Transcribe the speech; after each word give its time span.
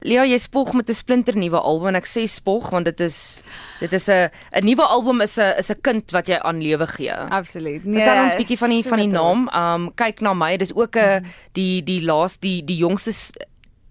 Lea, 0.00 0.24
jy 0.24 0.38
spog 0.40 0.72
met 0.72 0.88
'n 0.88 0.94
splinter 0.94 1.36
nuwe 1.36 1.60
album 1.60 1.88
en 1.88 1.96
ek 1.96 2.06
sê 2.06 2.24
spog 2.26 2.70
want 2.70 2.84
dit 2.84 3.00
is 3.00 3.42
dit 3.80 3.92
is 3.92 4.08
'n 4.08 4.30
'n 4.52 4.64
nuwe 4.64 4.82
album 4.82 5.20
is 5.20 5.38
'n 5.38 5.58
is 5.58 5.70
'n 5.70 5.80
kind 5.82 6.10
wat 6.10 6.26
jy 6.26 6.38
aan 6.38 6.62
lewe 6.62 6.86
gee. 6.86 7.12
Absoluut. 7.12 7.84
Nee, 7.84 8.02
Vertel 8.02 8.24
ons 8.24 8.34
bietjie 8.34 8.58
van 8.58 8.70
die 8.70 8.82
van 8.82 8.98
die 8.98 9.08
naam. 9.08 9.48
Um 9.54 9.94
kyk 9.94 10.20
na 10.20 10.34
my, 10.34 10.56
dis 10.56 10.74
ook 10.74 10.96
'n 10.96 11.22
mm. 11.22 11.26
die 11.52 11.82
die 11.84 12.02
laaste 12.02 12.40
die 12.40 12.64
die 12.64 12.76
jongste 12.76 13.12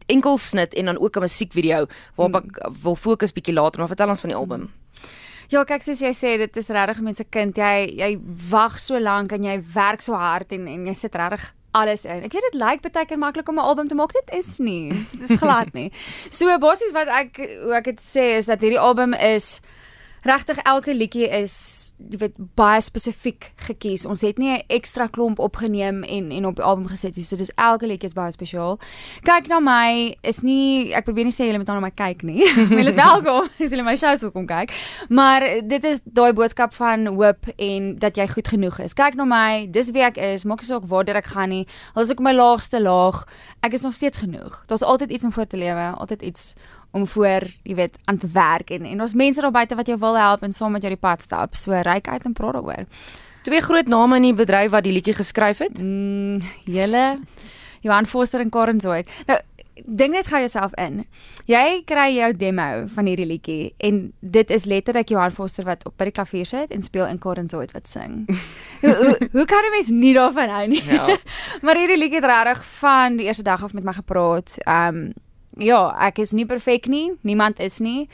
enkelsnit 0.08 0.74
en 0.74 0.86
dan 0.86 1.00
ook 1.00 1.16
'n 1.16 1.22
musiekvideo 1.22 1.86
waarop 2.16 2.44
mm. 2.44 2.50
ek 2.50 2.82
wil 2.84 2.96
fokus 2.96 3.32
bietjie 3.32 3.54
later, 3.54 3.80
maar 3.80 3.88
vertel 3.88 4.10
ons 4.10 4.22
van 4.22 4.30
die 4.30 4.40
album. 4.40 4.60
Mm. 4.60 4.80
Ja, 5.50 5.64
kyk 5.66 5.82
soos 5.82 6.02
jy 6.02 6.12
sê, 6.14 6.36
dit 6.38 6.58
is 6.62 6.68
regtig 6.70 7.00
mense 7.02 7.26
kind. 7.34 7.58
Jy 7.58 7.96
jy 7.98 8.10
wag 8.52 8.78
so 8.82 9.00
lank 9.02 9.34
en 9.34 9.48
jy 9.48 9.58
werk 9.74 10.04
so 10.06 10.14
hard 10.14 10.54
en 10.54 10.68
en 10.70 10.86
jy 10.86 10.94
sit 10.94 11.16
regtig 11.18 11.48
alles 11.72 12.06
in. 12.06 12.24
Ek 12.24 12.34
weet 12.34 12.48
dit 12.52 12.60
lyk 12.62 12.82
baie 12.86 13.06
keer 13.06 13.20
maklik 13.22 13.50
om 13.50 13.60
'n 13.60 13.68
album 13.72 13.88
te 13.88 13.96
maak. 13.96 14.14
Dit 14.14 14.30
is 14.34 14.58
nie. 14.58 15.06
Dit 15.12 15.30
is 15.30 15.38
glad 15.38 15.74
nie. 15.74 15.92
So 16.38 16.58
basies 16.58 16.92
wat 16.94 17.08
ek 17.08 17.38
hoe 17.38 17.76
ek 17.76 17.84
dit 17.84 18.02
sê 18.02 18.38
is 18.38 18.46
dat 18.46 18.62
hierdie 18.62 18.80
album 18.80 19.14
is 19.14 19.62
regtig 20.22 20.58
elke 20.68 20.94
liedjie 20.96 21.28
is 21.30 21.94
jy 22.00 22.18
weet 22.22 22.38
baie 22.56 22.80
spesifiek 22.82 23.52
gekies. 23.68 24.06
Ons 24.06 24.22
het 24.22 24.38
nie 24.38 24.52
'n 24.52 24.64
ekstra 24.68 25.08
klomp 25.08 25.40
opgeneem 25.40 26.04
en 26.04 26.32
en 26.32 26.46
op 26.46 26.56
die 26.56 26.64
album 26.64 26.88
gesit 26.88 27.16
nie. 27.16 27.26
So 27.26 27.36
dis 27.36 27.52
elke 27.56 27.88
liedjie 27.88 28.08
is 28.08 28.14
baie 28.14 28.32
spesiaal. 28.32 28.80
Kyk 29.24 29.48
na 29.48 29.60
my 29.60 30.16
is 30.24 30.42
nie 30.42 30.94
ek 30.94 31.06
probeer 31.06 31.26
nie 31.26 31.34
sê 31.34 31.46
julle 31.46 31.58
moet 31.58 31.68
nou 31.68 31.80
na 31.80 31.88
my 31.88 31.92
kyk 31.92 32.24
nie. 32.24 32.44
Julle 32.70 32.90
is 32.90 32.96
welkom 32.96 33.50
as 33.60 33.72
julle 33.72 33.84
my 33.84 33.96
shows 33.96 34.22
wil 34.22 34.32
kom 34.32 34.48
kyk. 34.48 34.72
Maar 35.10 35.62
dit 35.68 35.84
is 35.84 36.02
daai 36.06 36.34
boodskap 36.34 36.74
van 36.74 37.06
hoop 37.06 37.48
en 37.58 38.00
dat 38.00 38.16
jy 38.16 38.28
goed 38.28 38.48
genoeg 38.48 38.80
is. 38.80 38.94
Kyk 38.94 39.16
na 39.16 39.26
my, 39.26 39.68
dis 39.72 39.92
wie 39.92 40.04
ek 40.04 40.18
is. 40.18 40.46
Maak 40.46 40.62
nie 40.62 40.68
saak 40.68 40.86
waar 40.86 41.08
ek 41.10 41.28
gaan 41.28 41.50
nie. 41.50 41.68
Al 41.96 42.04
is 42.04 42.12
ek 42.12 42.20
op 42.20 42.26
my 42.26 42.34
laagste 42.34 42.82
laag, 42.82 43.26
ek 43.62 43.74
is 43.74 43.82
nog 43.82 43.94
steeds 43.94 44.18
genoeg. 44.18 44.64
Daar's 44.68 44.84
altyd 44.84 45.12
iets 45.12 45.24
om 45.24 45.32
voor 45.32 45.48
te 45.48 45.58
lewe, 45.58 45.94
altyd 45.98 46.22
iets 46.22 46.56
om 46.92 47.08
voor, 47.08 47.46
jy 47.64 47.76
weet, 47.76 47.98
aan 48.06 48.18
te 48.18 48.28
werk 48.34 48.70
en 48.70 48.86
en 48.86 49.02
ons 49.02 49.14
mense 49.14 49.42
daar 49.42 49.52
buite 49.52 49.76
wat 49.76 49.88
jou 49.88 49.98
wil 50.00 50.18
help 50.18 50.42
en 50.42 50.52
saam 50.52 50.72
met 50.72 50.82
jou 50.82 50.94
die 50.94 51.02
pad 51.02 51.22
stap. 51.22 51.56
So 51.56 51.72
ryk 51.72 52.08
uit 52.08 52.26
en 52.26 52.34
praat 52.34 52.54
daaroor. 52.54 52.86
Twee 53.44 53.62
groot 53.62 53.88
name 53.88 54.16
in 54.16 54.30
die 54.30 54.34
bedryf 54.36 54.72
wat 54.72 54.84
die 54.84 54.94
liedjie 54.94 55.16
geskryf 55.16 55.62
het. 55.64 55.80
Mm, 55.80 56.42
julle 56.66 57.20
Johan 57.82 58.06
Foster 58.06 58.40
en 58.40 58.50
Karen 58.50 58.82
Zoid. 58.82 59.10
Nou 59.28 59.40
dink 59.86 60.12
net 60.12 60.28
gou 60.28 60.40
jouself 60.42 60.74
in. 60.82 61.04
Jy 61.50 61.82
kry 61.88 62.10
jou 62.18 62.30
demo 62.38 62.66
van 62.94 63.08
hierdie 63.10 63.28
liedjie 63.30 63.70
en 63.86 64.02
dit 64.20 64.52
is 64.52 64.68
letterlik 64.70 65.14
Johan 65.14 65.32
Foster 65.32 65.66
wat 65.68 65.86
op 65.88 65.96
by 66.00 66.10
die 66.10 66.16
klavier 66.16 66.50
sit 66.50 66.74
en 66.76 66.84
speel 66.86 67.08
en 67.08 67.22
Karen 67.22 67.50
Zoid 67.50 67.72
wat 67.76 67.88
sing. 67.88 68.26
hoe 68.84 68.96
hoe, 68.96 69.30
hoe 69.32 69.48
kan 69.50 69.66
jy 69.66 69.72
mens 69.78 69.94
nie 69.94 70.14
daarvan 70.18 70.54
hou 70.54 70.66
nie? 70.74 70.84
Ja. 70.90 71.08
maar 71.64 71.80
hierdie 71.80 71.98
liedjie 72.00 72.22
het 72.22 72.30
regtig 72.30 72.64
van 72.82 73.18
die 73.20 73.30
eerste 73.30 73.48
dag 73.48 73.64
af 73.64 73.74
met 73.78 73.88
my 73.88 73.96
gepraat. 74.02 74.58
Ehm 74.66 75.04
um, 75.08 75.10
ja, 75.60 75.80
ek 76.08 76.20
is 76.24 76.32
nie 76.36 76.46
perfek 76.46 76.88
nie. 76.88 77.12
Niemand 77.22 77.60
is 77.60 77.80
nie. 77.80 78.08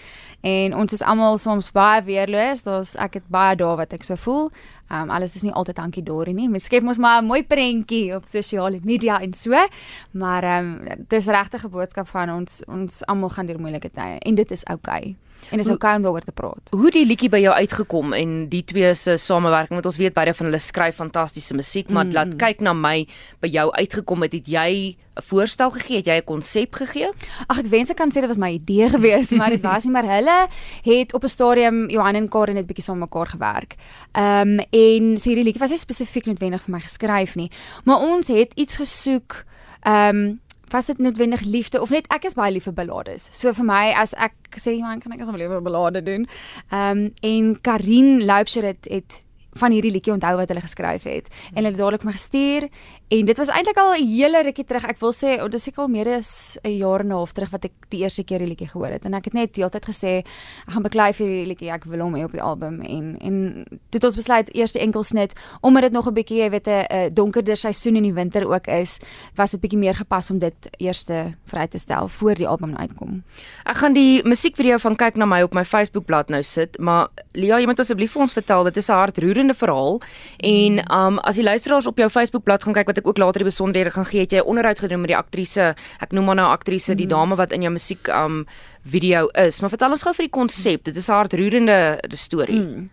En 0.46 0.76
ons 0.78 0.94
is 0.94 1.02
almal 1.02 1.38
soms 1.42 1.72
baie 1.74 2.04
weerloos. 2.06 2.64
Daar's 2.66 2.96
ek 3.02 3.20
het 3.20 3.28
baie 3.34 3.56
dae 3.58 3.76
wat 3.80 3.94
ek 3.98 4.04
so 4.06 4.16
voel. 4.16 4.50
Ehm 4.92 5.08
um, 5.08 5.14
alles 5.16 5.36
is 5.36 5.44
nie 5.44 5.54
altyd 5.54 5.80
dankie 5.80 6.04
Dorie 6.06 6.36
nie. 6.38 6.50
Mens 6.50 6.70
skep 6.70 6.84
mos 6.84 6.98
maar 7.02 7.22
'n 7.22 7.26
mooi 7.26 7.44
prentjie 7.44 8.16
op 8.16 8.26
sosiale 8.30 8.80
media 8.84 9.20
en 9.22 9.34
so. 9.34 9.68
Maar 10.12 10.44
ehm 10.44 10.72
um, 10.92 11.06
dis 11.08 11.28
regtig 11.28 11.66
'n 11.66 11.70
boodskap 11.70 12.08
van 12.08 12.30
ons 12.30 12.62
ons 12.68 13.06
almal 13.06 13.30
gaan 13.30 13.46
deur 13.46 13.60
moeilike 13.60 13.90
tye 13.90 14.20
en 14.20 14.36
dit 14.36 14.52
is 14.52 14.64
oukei. 14.66 15.02
Okay. 15.02 15.25
En 15.52 15.60
is 15.60 15.70
okay 15.70 15.96
om 15.96 16.02
daaroor 16.02 16.26
te 16.26 16.32
praat. 16.32 16.72
Hoe 16.72 16.92
die 16.92 17.06
liedjie 17.06 17.30
by 17.30 17.40
jou 17.44 17.54
uitgekom 17.54 18.14
en 18.14 18.36
die 18.50 18.64
twee 18.64 18.94
se 18.96 19.18
samewerking 19.18 19.78
want 19.78 19.86
ons 19.86 19.98
weet 19.98 20.14
beide 20.14 20.34
van 20.34 20.50
hulle 20.50 20.60
skryf 20.60 20.96
fantastiese 20.96 21.56
musiek, 21.58 21.90
maar 21.90 22.06
mm. 22.06 22.14
laat 22.18 22.36
kyk 22.42 22.64
na 22.66 22.74
my 22.74 23.08
by 23.44 23.52
jou 23.54 23.68
uitgekom 23.72 24.26
het, 24.26 24.34
het 24.34 24.48
jy 24.48 24.96
'n 25.16 25.24
voorstel 25.24 25.72
gegee, 25.72 25.98
het 25.98 26.06
jy 26.06 26.18
'n 26.18 26.24
konsep 26.24 26.74
gegee? 26.76 27.10
Ag 27.48 27.60
ek 27.60 27.70
wens 27.72 27.90
ek 27.90 27.98
kan 27.98 28.10
sê 28.10 28.20
dit 28.20 28.28
was 28.28 28.38
my 28.38 28.52
idee 28.52 28.90
gewees, 28.90 29.30
maar 29.32 29.50
dit 29.50 29.62
was 29.62 29.84
nie 29.84 29.92
maar 29.92 30.08
hulle 30.08 30.48
het 30.84 31.14
op 31.14 31.24
'n 31.24 31.28
stadium 31.28 31.90
Johan 31.90 32.16
en 32.16 32.30
Karen 32.30 32.56
het 32.56 32.68
bietjie 32.68 32.84
saam 32.84 33.00
mekaar 33.00 33.28
gewerk. 33.28 33.76
Ehm 34.12 34.60
um, 34.60 34.66
en 34.70 35.18
so 35.18 35.30
hierdie 35.30 35.46
liedjie 35.46 35.62
was 35.62 35.70
nie 35.70 35.80
spesifiek 35.80 36.26
noodwendig 36.26 36.62
vir 36.62 36.72
my 36.72 36.80
geskryf 36.80 37.36
nie, 37.36 37.52
maar 37.84 38.00
ons 38.00 38.28
het 38.28 38.52
iets 38.56 38.76
gesoek 38.76 39.46
ehm 39.82 40.16
um, 40.16 40.40
was 40.70 40.86
dit 40.86 40.98
noodwendig 40.98 41.42
liefde 41.42 41.82
of 41.82 41.90
net 41.90 42.08
ek 42.14 42.26
is 42.30 42.38
baie 42.38 42.54
lief 42.54 42.68
vir 42.70 42.74
ballades. 42.74 43.30
So 43.32 43.54
vir 43.54 43.66
my 43.66 43.94
as 43.94 44.14
ek 44.18 44.58
sê 44.58 44.78
man 44.80 45.00
kan 45.04 45.14
ek 45.14 45.22
asseblief 45.26 45.52
'n 45.52 45.64
ballade 45.64 46.04
doen. 46.04 46.28
Ehm 46.72 46.98
um, 46.98 47.14
en 47.22 47.62
Karin 47.62 48.26
Loupsher 48.26 48.64
het 48.64 48.88
het 48.90 49.25
van 49.60 49.72
hierdie 49.72 49.92
liedjie 49.92 50.14
onthou 50.14 50.36
wat 50.38 50.50
hulle 50.52 50.62
geskryf 50.62 51.04
het 51.04 51.30
en 51.54 51.62
hulle 51.62 51.72
het 51.72 51.78
dadelik 51.80 52.04
my 52.04 52.12
gestuur 52.12 52.70
En 53.08 53.26
dit 53.26 53.38
was 53.38 53.48
eintlik 53.54 53.78
al 53.78 53.94
'n 53.94 54.08
hele 54.08 54.42
rukkie 54.42 54.66
terug. 54.66 54.84
Ek 54.84 54.98
wil 54.98 55.14
sê, 55.14 55.38
dit 55.38 55.54
is 55.54 55.64
seker 55.64 55.82
al 55.82 55.88
meer 55.88 56.08
as 56.08 56.58
'n 56.64 56.78
jaar 56.78 57.00
en 57.00 57.08
'n 57.08 57.12
half 57.12 57.32
terug 57.32 57.50
wat 57.50 57.66
ek 57.66 57.72
die 57.90 58.00
eerste 58.00 58.24
keer 58.24 58.40
die 58.40 58.48
liedjie 58.48 58.68
gehoor 58.68 58.88
het. 58.88 59.06
En 59.06 59.14
ek 59.14 59.26
het 59.26 59.34
net 59.34 59.56
heeltyd 59.56 59.86
gesê, 59.86 60.18
ek 60.66 60.74
gaan 60.74 60.82
beklei 60.84 61.14
vir 61.14 61.28
hierdie 61.28 61.48
liedjie. 61.48 61.72
Ek 61.72 61.84
wil 61.84 62.00
hom 62.00 62.16
hê 62.16 62.24
op 62.24 62.32
die 62.32 62.42
album 62.42 62.82
en 62.82 63.18
en 63.20 63.66
het 63.92 64.04
ons 64.04 64.16
besluit 64.16 64.54
eerste 64.54 64.80
enkelsnit 64.80 65.34
omdat 65.62 65.82
dit 65.82 65.92
nog 65.92 66.08
'n 66.08 66.14
bietjie, 66.14 66.38
jy 66.38 66.50
weet, 66.50 66.68
'n 66.68 67.14
donkerder 67.14 67.58
seisoen 67.58 67.96
in 67.96 68.04
die 68.04 68.14
winter 68.14 68.48
ook 68.48 68.68
is, 68.68 69.00
was 69.36 69.52
dit 69.52 69.62
bietjie 69.62 69.80
meer 69.80 69.96
gepas 69.96 70.30
om 70.30 70.40
dit 70.40 70.70
eerste 70.78 71.36
vry 71.46 71.68
te 71.68 71.78
stel 71.78 72.08
voor 72.08 72.36
die 72.36 72.48
album 72.48 72.76
uitkom. 72.76 73.24
Ek 73.66 73.76
gaan 73.76 73.94
die 73.94 74.24
musiekvideo 74.24 74.78
van 74.78 74.96
kyk 74.96 75.16
na 75.16 75.26
my 75.26 75.42
op 75.42 75.54
my 75.54 75.66
Facebookblad 75.66 76.30
nou 76.30 76.44
sit, 76.44 76.80
maar 76.80 77.08
Lia, 77.34 77.60
jy 77.60 77.66
moet 77.66 77.80
asseblief 77.80 78.12
vir 78.12 78.22
ons 78.22 78.34
vertel, 78.34 78.64
dit 78.64 78.78
is 78.78 78.90
'n 78.90 78.94
hartroerende 78.94 79.45
verhaal 79.54 80.02
en 80.38 80.80
um 80.92 81.20
as 81.20 81.36
die 81.36 81.44
luisteraars 81.44 81.88
op 81.88 81.98
jou 81.98 82.10
Facebookblad 82.10 82.64
gaan 82.64 82.74
kyk 82.74 82.88
wat 82.88 82.98
ek 82.98 83.08
ook 83.08 83.18
later 83.18 83.44
die 83.44 83.52
besonderhede 83.52 83.92
gaan 83.92 84.06
gee, 84.06 84.20
het 84.20 84.32
jy 84.32 84.40
'n 84.40 84.48
onderhoud 84.48 84.80
gedoen 84.80 85.02
met 85.02 85.08
die 85.08 85.18
aktrise. 85.18 85.76
Ek 86.00 86.12
noem 86.12 86.26
maar 86.26 86.36
nou 86.36 86.50
aktrise, 86.50 86.96
die 86.96 87.06
mhm. 87.06 87.16
dame 87.16 87.36
wat 87.36 87.52
in 87.52 87.62
jou 87.62 87.72
musiek 87.72 88.08
um 88.08 88.46
video 88.86 89.28
is. 89.28 89.60
Maar 89.60 89.70
vertel 89.70 89.90
ons 89.90 90.04
gou 90.04 90.14
vir 90.14 90.26
die 90.26 90.38
konsep. 90.40 90.84
Dit 90.84 90.96
is 90.96 91.08
'n 91.10 91.14
hartroerende 91.14 92.00
storie. 92.14 92.60
Mm. 92.60 92.90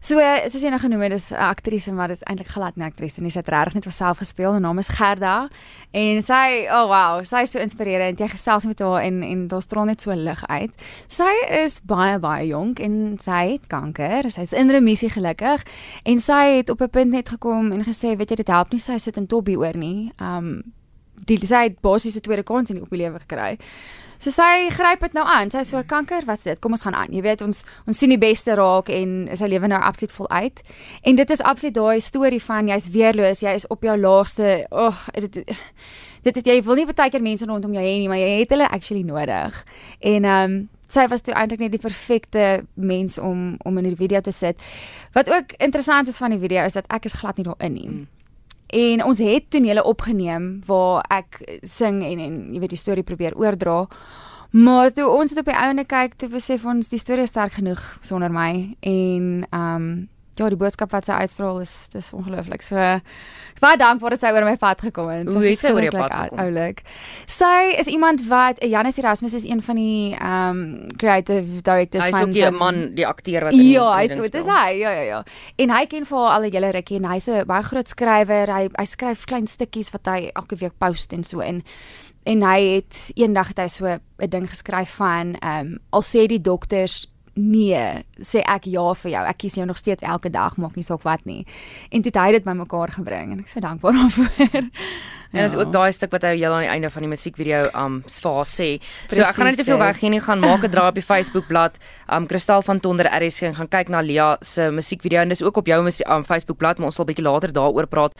So 0.00 0.16
soos 0.16 0.62
jy 0.64 0.70
nou 0.72 0.78
genoem 0.80 1.02
het, 1.04 1.12
dis 1.12 1.28
'n 1.30 1.36
aktrise, 1.36 1.92
maar 1.92 2.08
dit 2.08 2.16
is 2.16 2.24
eintlik 2.24 2.48
glad 2.48 2.76
nie 2.76 2.86
aktrise 2.86 3.20
nie. 3.20 3.30
Sy 3.30 3.38
het 3.38 3.48
regtig 3.48 3.74
net 3.74 3.84
vir 3.84 3.92
self 3.92 4.18
gespeel. 4.18 4.52
Haar 4.52 4.60
naam 4.60 4.78
is 4.78 4.88
Gerda. 4.88 5.48
En 5.92 6.22
sy, 6.22 6.66
oh 6.70 6.86
wow, 6.88 7.24
sy 7.24 7.42
is 7.42 7.50
so 7.50 7.58
inspirerend. 7.58 8.18
Jy 8.18 8.28
gesels 8.28 8.64
met 8.64 8.78
haar 8.78 9.02
en 9.02 9.22
en 9.22 9.48
daar 9.48 9.62
straal 9.62 9.84
net 9.84 10.00
so 10.00 10.12
lig 10.14 10.46
uit. 10.48 10.70
Sy 11.06 11.30
is 11.50 11.80
baie 11.80 12.18
baie 12.18 12.46
jonk 12.46 12.78
en 12.78 13.18
sy 13.20 13.52
het 13.52 13.66
kanker. 13.66 14.30
Sy 14.30 14.40
is 14.40 14.52
in 14.52 14.70
remissie 14.70 15.10
gelukkig 15.10 15.62
en 16.04 16.18
sy 16.18 16.56
het 16.56 16.70
op 16.70 16.80
'n 16.80 16.88
punt 16.88 17.10
net 17.10 17.28
gekom 17.28 17.72
en 17.72 17.84
gesê, 17.84 18.16
weet 18.16 18.30
jy, 18.30 18.36
dit 18.36 18.48
help 18.48 18.70
nie 18.72 18.80
sy 18.80 18.96
sit 18.96 19.16
in 19.16 19.26
Tobbie 19.26 19.58
oor 19.58 19.76
nie. 19.76 20.12
Um 20.18 20.62
die 21.26 21.38
sy 21.46 21.66
het 21.68 21.80
basiese 21.84 22.20
tweede 22.24 22.44
kans 22.46 22.70
in 22.70 22.80
die 22.80 22.84
op 22.84 22.92
die 22.92 23.02
lewe 23.02 23.20
gekry. 23.22 23.56
So 24.20 24.28
sy 24.28 24.68
gryp 24.68 25.00
dit 25.00 25.14
nou 25.16 25.22
aan. 25.24 25.48
Sy 25.48 25.62
sê 25.64 25.72
so 25.72 25.84
kanker, 25.88 26.26
wat's 26.28 26.44
dit? 26.44 26.58
Kom 26.60 26.76
ons 26.76 26.82
gaan 26.84 26.96
aan. 26.98 27.12
Jy 27.14 27.22
weet 27.24 27.44
ons 27.44 27.62
ons 27.88 27.96
sien 27.96 28.12
die 28.12 28.20
beste 28.20 28.52
raak 28.58 28.90
en 28.92 29.30
sy 29.32 29.48
lewe 29.48 29.70
nou 29.72 29.78
absoluut 29.80 30.12
vol 30.12 30.28
uit. 30.28 30.60
En 31.08 31.16
dit 31.16 31.32
is 31.32 31.40
absoluut 31.40 31.76
daai 31.78 32.02
storie 32.04 32.42
van 32.44 32.68
jy's 32.68 32.90
weerloos, 32.92 33.40
jy 33.40 33.54
is 33.56 33.64
op 33.72 33.88
jou 33.88 33.96
laagste. 33.96 34.66
Ag, 34.70 35.06
dit 35.24 35.40
dit 36.26 36.36
is 36.36 36.44
jy 36.44 36.58
wil 36.66 36.76
nie 36.76 36.84
baie 36.90 37.08
keer 37.08 37.24
mense 37.24 37.48
rondom 37.48 37.72
jou 37.72 37.86
hê 37.86 37.96
nie, 37.96 38.12
maar 38.12 38.20
jy 38.20 38.42
het 38.42 38.52
hulle 38.52 38.68
actually 38.68 39.06
nodig. 39.08 39.64
En 40.04 40.28
ehm 40.28 40.44
um, 40.44 40.60
sy 40.90 41.06
was 41.06 41.22
toe 41.22 41.34
eintlik 41.38 41.60
net 41.62 41.72
die 41.72 41.80
perfekte 41.82 42.64
mens 42.74 43.18
om 43.18 43.54
om 43.64 43.78
in 43.78 43.92
die 43.92 43.96
video 43.96 44.20
te 44.20 44.32
sit. 44.36 44.60
Wat 45.16 45.30
ook 45.30 45.56
interessant 45.58 46.08
is 46.08 46.18
van 46.20 46.34
die 46.34 46.42
video 46.42 46.64
is 46.66 46.76
dat 46.76 46.88
ek 46.90 47.08
is 47.08 47.16
glad 47.22 47.38
nie 47.38 47.46
daarin 47.46 47.72
nie. 47.72 47.88
Mm. 47.88 48.08
En 48.70 49.04
ons 49.04 49.18
het 49.18 49.50
tonele 49.50 49.84
opgeneem 49.84 50.60
waar 50.66 51.04
ek 51.10 51.40
sing 51.66 52.04
en 52.06 52.22
en 52.22 52.36
jy 52.54 52.60
weet 52.62 52.76
die 52.76 52.78
storie 52.78 53.06
probeer 53.06 53.34
oordra. 53.38 53.86
Maar 54.50 54.92
toe 54.92 55.06
ons 55.06 55.30
dit 55.30 55.38
op 55.38 55.46
die 55.46 55.58
ouene 55.58 55.84
kyk, 55.86 56.16
toe 56.18 56.28
besef 56.30 56.64
ons 56.66 56.90
die 56.90 56.98
storie 56.98 57.26
is 57.26 57.30
sterk 57.30 57.58
genoeg 57.58 57.82
sonder 58.02 58.32
my 58.34 58.76
en 58.80 59.46
ehm 59.50 59.76
um, 59.76 60.08
ja, 60.40 60.48
die 60.52 60.58
boodskap 60.60 60.92
wat 60.94 61.08
sy 61.08 61.18
uitstraal 61.20 61.60
is 61.62 61.74
dis 61.92 62.10
ongelooflik. 62.16 62.64
So 62.64 62.76
baie 63.60 63.78
dankbaar 63.80 64.16
dat 64.16 64.22
sy 64.22 64.32
oor 64.32 64.46
my 64.48 64.56
pad 64.60 64.80
gekom 64.86 65.10
het. 65.12 65.28
Hoe 65.28 65.44
het 65.44 65.60
sy 65.60 65.72
oor 65.74 65.84
jou 65.84 65.92
pad 65.94 66.14
gekom? 66.14 66.40
Oulik. 66.46 66.82
Sy 67.28 67.76
is 67.82 67.90
iemand 67.92 68.24
wat 68.30 68.62
Janus 68.64 69.00
Erasmus 69.02 69.36
is 69.40 69.46
een 69.48 69.62
van 69.66 69.80
die 69.80 70.16
ehm 70.16 70.62
um, 70.62 70.90
creative 71.00 71.62
directors 71.62 72.04
hy 72.04 72.10
van 72.10 72.20
Hy 72.20 72.24
is 72.24 72.28
ook 72.28 72.36
die 72.38 72.58
man, 72.58 72.82
die 72.96 73.06
akteur 73.06 73.48
wat 73.48 73.58
Ja, 73.60 73.86
hy 73.98 74.08
is 74.08 74.16
dit 74.16 74.40
is 74.40 74.50
hy. 74.50 74.68
Ja, 74.80 74.92
ja, 74.96 75.06
ja. 75.08 75.22
En 75.60 75.76
hy 75.76 75.84
ken 75.90 76.08
vir 76.08 76.28
al 76.34 76.48
die 76.48 76.54
hele 76.56 76.72
rukkie 76.76 77.00
en 77.00 77.10
hy's 77.12 77.28
'n 77.28 77.46
baie 77.46 77.62
groot 77.62 77.88
skrywer. 77.88 78.54
Hy 78.56 78.68
hy 78.72 78.86
skryf 78.86 79.26
klein 79.26 79.46
stukkies 79.46 79.92
wat 79.92 80.06
hy 80.06 80.30
elke 80.34 80.56
week 80.56 80.78
post 80.78 81.12
en 81.12 81.24
so 81.24 81.40
in 81.40 81.64
en 82.28 82.42
hy 82.44 82.60
het 82.76 83.10
eendag 83.16 83.48
het 83.54 83.58
hy 83.58 83.68
so 83.68 83.86
'n 83.86 84.30
ding 84.30 84.48
geskryf 84.48 84.90
van 85.00 85.36
ehm 85.40 85.66
um, 85.66 85.78
al 85.90 86.02
sê 86.02 86.26
die 86.26 86.40
dokters 86.40 87.09
nee, 87.40 88.04
sê 88.20 88.42
ek 88.44 88.68
ja 88.70 88.84
vir 89.02 89.10
jou. 89.14 89.22
Ek 89.32 89.40
kies 89.40 89.56
jou 89.58 89.66
nog 89.66 89.80
steeds 89.80 90.04
elke 90.06 90.30
dag, 90.30 90.56
maak 90.60 90.76
nie 90.76 90.86
saak 90.86 91.02
wat 91.08 91.24
nie. 91.24 91.44
En 91.90 92.04
toe 92.04 92.12
het 92.12 92.20
hy 92.20 92.36
dit 92.38 92.44
bymekaar 92.44 92.92
gebring 92.98 93.32
en 93.32 93.40
ek 93.40 93.48
is 93.50 93.56
so 93.56 93.64
dankbaar 93.64 93.96
daarvoor. 93.96 94.70
En 95.30 95.44
dis 95.44 95.52
ja. 95.52 95.58
ook 95.62 95.72
daai 95.72 95.92
stuk 95.94 96.10
wat 96.10 96.24
hy 96.26 96.32
heel 96.40 96.52
aan 96.52 96.64
die 96.64 96.72
einde 96.72 96.90
van 96.90 97.04
die 97.06 97.10
musiekvideo 97.10 97.68
um 97.78 98.00
swaar 98.10 98.46
sê. 98.48 98.70
So 99.06 99.22
ek 99.22 99.36
gaan 99.36 99.46
net 99.46 99.60
te 99.60 99.66
veel 99.66 99.78
weg 99.78 100.00
hier 100.02 100.10
nie 100.10 100.22
gaan 100.22 100.42
maak 100.42 100.64
'n 100.66 100.72
draai 100.72 100.88
op 100.90 100.98
die 100.98 101.06
Facebook 101.12 101.46
bladsy. 101.46 101.78
Um 102.10 102.26
Kristal 102.26 102.62
van 102.66 102.80
Tonder 102.80 103.06
RSG 103.06 103.42
en 103.50 103.54
gaan 103.54 103.68
kyk 103.68 103.88
na 103.88 104.00
Lia 104.00 104.36
se 104.40 104.70
musiekvideo 104.70 105.20
en 105.22 105.28
dis 105.28 105.42
ook 105.42 105.56
op 105.56 105.66
jou 105.66 105.78
um, 105.86 106.24
Facebook 106.24 106.58
bladsy, 106.58 106.80
maar 106.80 106.90
ons 106.90 106.94
sal 106.94 107.04
bietjie 107.04 107.24
later 107.24 107.52
daaroor 107.52 107.86
praat. 107.86 108.12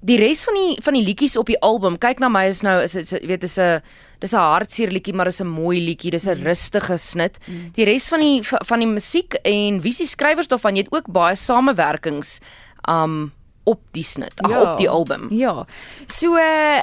Die 0.00 0.16
res 0.16 0.44
van 0.48 0.56
die 0.56 0.76
van 0.84 0.96
die 0.96 1.04
liedjies 1.04 1.36
op 1.36 1.50
die 1.50 1.58
album, 1.64 1.98
kyk 2.00 2.20
na 2.22 2.30
my 2.32 2.46
is 2.48 2.62
nou 2.64 2.78
is 2.82 2.96
dit 2.96 3.10
weet 3.28 3.44
is 3.44 3.58
'n 3.58 3.82
dis 4.20 4.32
'n 4.32 4.36
hartseer 4.36 4.90
liedjie, 4.90 5.14
maar 5.14 5.26
is 5.26 5.40
'n 5.40 5.46
mooi 5.46 5.80
liedjie, 5.80 6.10
dis 6.10 6.26
'n 6.26 6.38
mm. 6.38 6.42
rustige 6.44 6.96
snit. 6.98 7.38
Mm. 7.46 7.70
Die 7.74 7.84
res 7.84 8.08
van 8.08 8.20
die 8.20 8.42
van 8.42 8.78
die 8.78 8.88
musiek 8.88 9.34
en 9.44 9.80
wie 9.80 9.92
se 9.92 10.06
skrywers 10.06 10.48
daarvan, 10.48 10.76
jy 10.76 10.82
het 10.82 10.92
ook 10.92 11.12
baie 11.12 11.34
samewerkings 11.34 12.40
um 12.88 13.32
op 13.64 13.80
die 13.92 14.04
snit, 14.04 14.40
ag 14.42 14.50
ja, 14.50 14.72
op 14.72 14.78
die 14.78 14.88
album. 14.88 15.26
Ja. 15.30 15.66
So 16.06 16.36
uh, 16.36 16.82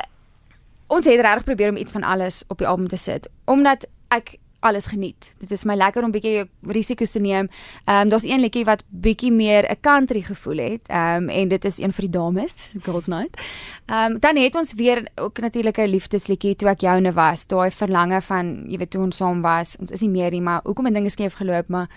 ons 0.88 1.06
het 1.06 1.19
reg 1.19 1.44
probeer 1.44 1.69
om 1.69 1.78
iets 1.78 1.92
van 1.92 2.04
alles 2.04 2.44
op 2.48 2.58
die 2.58 2.68
album 2.68 2.88
te 2.88 2.98
sit 2.98 3.28
omdat 3.46 3.88
ek 4.08 4.38
alles 4.59 4.86
geniet. 4.86 5.33
Dit 5.39 5.51
is 5.51 5.63
my 5.63 5.75
lekker 5.75 6.04
om 6.04 6.12
bietjie 6.12 6.48
risiko's 6.62 7.12
te 7.12 7.19
neem. 7.19 7.50
Ehm 7.86 8.01
um, 8.01 8.09
daar's 8.09 8.25
een 8.25 8.39
liedjie 8.39 8.65
wat 8.65 8.83
bietjie 8.89 9.31
meer 9.31 9.69
'n 9.69 9.80
country 9.81 10.21
gevoel 10.21 10.57
het. 10.57 10.88
Ehm 10.88 11.24
um, 11.24 11.30
en 11.30 11.48
dit 11.48 11.65
is 11.65 11.80
een 11.80 11.94
vir 11.94 12.01
die 12.01 12.19
dames, 12.19 12.54
Girls 12.86 13.07
Night. 13.07 13.42
Ehm 13.86 14.12
um, 14.12 14.19
dan 14.19 14.36
het 14.36 14.56
ons 14.56 14.74
weer 14.74 15.07
ook 15.15 15.39
natuurlik 15.39 15.77
'n 15.77 15.89
liefdesliedjie 15.89 16.56
toe 16.56 16.69
ek 16.69 16.81
joune 16.81 17.13
was. 17.13 17.48
Daai 17.48 17.71
verlange 17.71 18.21
van 18.21 18.65
jy 18.68 18.77
weet 18.77 18.89
toe 18.89 19.01
ons 19.01 19.18
saam 19.18 19.42
was. 19.42 19.75
Ons 19.80 19.92
is 19.92 20.01
nie 20.01 20.09
meer 20.09 20.31
nie, 20.31 20.42
maar 20.42 20.59
hoekom 20.63 20.88
'n 20.88 20.94
ding 20.94 21.12
skeef 21.12 21.33
geloop, 21.33 21.68
maar 21.68 21.88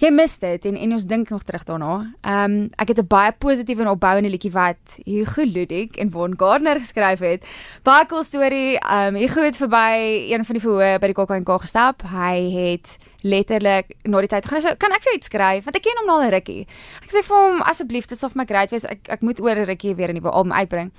jy 0.00 0.08
mis 0.16 0.32
dit 0.40 0.64
en 0.70 0.76
en 0.80 0.92
ons 0.96 1.04
dink 1.04 1.28
nog 1.28 1.42
terug 1.44 1.64
daarna. 1.68 1.94
Ehm 2.24 2.52
um, 2.52 2.70
ek 2.80 2.88
het 2.88 2.98
'n 2.98 3.06
baie 3.06 3.32
positiewe 3.32 3.82
en 3.82 3.88
opbouende 3.88 4.30
liedjie 4.30 4.52
wat 4.52 4.80
Hugo 5.04 5.44
Ludik 5.44 5.96
en 5.96 6.10
Von 6.10 6.38
Gardner 6.38 6.80
geskryf 6.80 7.20
het. 7.20 7.44
Baie 7.82 8.06
cool 8.06 8.24
storie. 8.24 8.78
Ehm 8.78 9.14
um, 9.14 9.20
Hugo 9.20 9.42
het 9.42 9.56
verby 9.56 10.26
een 10.32 10.44
van 10.44 10.56
die 10.56 10.62
verhoë 10.62 10.98
by 10.98 11.06
die 11.06 11.14
KAK 11.14 11.60
gestap. 11.60 12.02
Hy 12.02 12.50
het 12.50 12.96
letterlik 13.22 13.94
na 14.04 14.20
die 14.20 14.28
tyd 14.28 14.46
gaan 14.46 14.60
sê 14.60 14.76
kan 14.78 14.92
ek 14.92 15.02
vir 15.02 15.14
iets 15.14 15.26
skryf 15.26 15.64
want 15.64 15.76
ek 15.76 15.82
ken 15.82 16.00
hom 16.00 16.10
al 16.10 16.22
'n 16.22 16.30
rukkie. 16.30 16.66
Ek 17.02 17.10
sê 17.10 17.22
vir 17.22 17.36
hom 17.36 17.62
asseblief 17.62 18.06
dit 18.06 18.18
sal 18.18 18.30
vir 18.30 18.38
my 18.38 18.46
great 18.46 18.70
wees 18.70 18.84
ek 18.84 19.08
ek 19.08 19.20
moet 19.20 19.40
oor 19.40 19.56
'n 19.56 19.66
rukkie 19.66 19.94
weer 19.94 20.08
'n 20.08 20.14
nuwe 20.14 20.30
album 20.30 20.52
uitbring. 20.52 20.92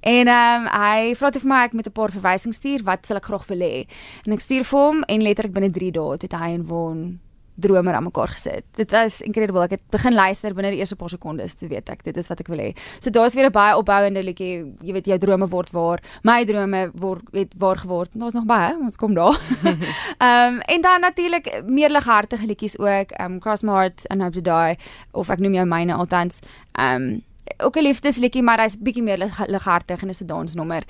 En 0.00 0.28
ehm 0.28 0.62
um, 0.62 0.68
hy 0.72 1.14
vra 1.14 1.30
toe 1.30 1.40
vir 1.40 1.48
my 1.48 1.64
ek 1.64 1.72
moet 1.72 1.86
'n 1.86 1.92
paar 1.92 2.10
verwysings 2.10 2.56
stuur 2.56 2.82
wat 2.84 3.06
sal 3.06 3.16
ek 3.18 3.24
graag 3.24 3.46
wil 3.48 3.60
hê. 3.60 3.86
En 4.26 4.32
ek 4.32 4.40
stuur 4.40 4.64
vir 4.64 4.78
hom 4.78 5.02
en 5.02 5.22
letterlik 5.22 5.52
binne 5.52 5.70
3 5.70 5.90
dae 5.92 6.12
het 6.12 6.32
hy 6.32 6.52
en 6.54 6.64
Von 6.64 7.25
dromer 7.56 7.94
aan 7.94 8.04
mekaar 8.04 8.28
gesit. 8.28 8.64
Dit 8.76 8.90
was 8.90 9.20
incredible. 9.24 9.64
Ek 9.64 9.76
het 9.76 9.82
begin 9.90 10.14
luister 10.14 10.54
binne 10.54 10.70
die 10.74 10.80
eerste 10.82 10.96
paar 10.96 11.12
sekondes 11.12 11.56
te 11.56 11.68
weet 11.70 11.88
ek 11.92 12.04
dit 12.04 12.16
is 12.16 12.28
wat 12.28 12.40
ek 12.40 12.50
wil 12.52 12.62
hê. 12.62 12.70
So 13.00 13.10
daar's 13.10 13.34
weer 13.34 13.48
'n 13.48 13.52
baie 13.52 13.76
opbouende 13.76 14.22
liedjie. 14.22 14.74
Jy 14.82 14.92
weet 14.92 15.06
jou 15.06 15.18
drome 15.18 15.48
word 15.48 15.70
waar. 15.70 16.00
My 16.22 16.44
drome 16.44 16.90
word 16.94 17.22
het 17.32 17.54
waar 17.58 17.76
geword. 17.76 18.10
Daar's 18.12 18.34
nog 18.34 18.44
baie. 18.44 18.76
Ons 18.78 18.96
kom 18.96 19.14
daar. 19.14 19.40
Ehm 20.18 20.54
um, 20.54 20.60
en 20.60 20.80
dan 20.80 21.00
natuurlik 21.00 21.62
meer 21.64 21.90
lighartige 21.90 22.46
liedjies 22.46 22.78
ook. 22.78 23.10
Ehm 23.10 23.32
um, 23.32 23.40
Cross 23.40 23.62
My 23.62 23.72
Heart 23.72 24.08
and 24.08 24.22
Hope 24.22 24.32
to 24.32 24.40
Die 24.40 24.76
of 25.12 25.28
ek 25.28 25.38
noem 25.38 25.54
jou 25.54 25.66
myne 25.66 25.94
altans. 25.94 26.38
Ehm 26.72 27.02
um, 27.02 27.22
ook 27.58 27.76
'n 27.76 27.82
liefdesliedjie, 27.82 28.42
maar 28.42 28.60
hy's 28.60 28.76
bietjie 28.78 29.02
meer 29.02 29.18
lighartig 29.46 30.02
en 30.02 30.08
is 30.08 30.20
'n 30.22 30.26
dansnommer. 30.26 30.82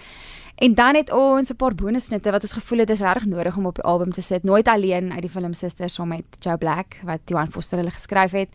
En 0.57 0.75
dan 0.75 0.95
het 0.95 1.13
ons 1.13 1.51
'n 1.51 1.57
paar 1.57 1.75
bonussnitte 1.75 2.31
wat 2.31 2.43
ons 2.43 2.53
gevoel 2.53 2.79
het 2.79 2.91
is 2.91 3.01
reg 3.01 3.25
nodig 3.25 3.57
om 3.57 3.67
op 3.67 3.75
die 3.75 3.85
album 3.85 4.13
te 4.13 4.21
sit. 4.21 4.43
Nooit 4.43 4.69
alleen 4.69 5.13
uit 5.13 5.21
die 5.21 5.31
film 5.31 5.53
Sisters 5.53 5.95
saam 5.95 6.09
met 6.09 6.25
Joe 6.39 6.57
Black 6.57 6.97
wat 7.05 7.21
Johan 7.25 7.51
Foster 7.51 7.79
hulle 7.79 7.91
geskryf 7.91 8.31
het. 8.31 8.49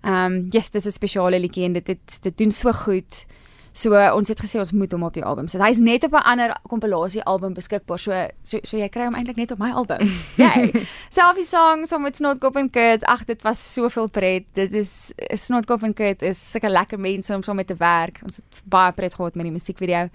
Ehm 0.00 0.32
um, 0.32 0.46
yes, 0.50 0.70
dis 0.70 0.84
'n 0.84 0.90
spesiale 0.90 1.40
liedjie 1.40 1.64
en 1.64 1.72
dit 1.72 1.86
het 1.86 2.18
dit 2.20 2.38
doen 2.38 2.52
so 2.52 2.72
goed. 2.72 3.26
So 3.72 3.94
uh, 3.94 4.10
ons 4.16 4.28
het 4.28 4.40
gesê 4.42 4.58
ons 4.58 4.72
moet 4.74 4.90
hom 4.90 5.04
op 5.06 5.14
die 5.14 5.22
album 5.22 5.46
sit. 5.48 5.60
Hy's 5.62 5.78
net 5.78 6.02
op 6.04 6.14
'n 6.18 6.26
ander 6.26 6.54
kompilasie 6.68 7.22
album 7.22 7.54
beskikbaar. 7.54 7.98
So 7.98 8.12
so, 8.42 8.58
so 8.62 8.76
jy 8.76 8.88
kry 8.88 9.04
hom 9.04 9.14
eintlik 9.14 9.36
net 9.36 9.50
op 9.50 9.58
my 9.58 9.70
album. 9.70 10.10
Jy. 10.36 10.86
Selfie 11.08 11.44
song 11.44 11.86
saam 11.86 12.02
met 12.02 12.16
Snotkop 12.16 12.56
en 12.56 12.70
Kurt. 12.70 13.04
Ag, 13.04 13.24
dit 13.24 13.42
was 13.42 13.72
soveel 13.72 14.08
pret. 14.08 14.44
Dit 14.54 14.72
is 14.72 15.12
Snotkop 15.34 15.82
en 15.82 15.94
Kurt 15.94 16.22
is 16.22 16.50
sulke 16.50 16.68
lekker 16.68 16.98
mense 16.98 17.34
om 17.34 17.42
saam 17.42 17.56
met 17.56 17.66
te 17.66 17.76
werk. 17.76 18.20
Ons 18.24 18.36
het 18.36 18.62
baie 18.64 18.92
pret 18.92 19.14
gehad 19.14 19.34
met 19.34 19.44
die 19.44 19.52
musiekvideo. 19.52 20.08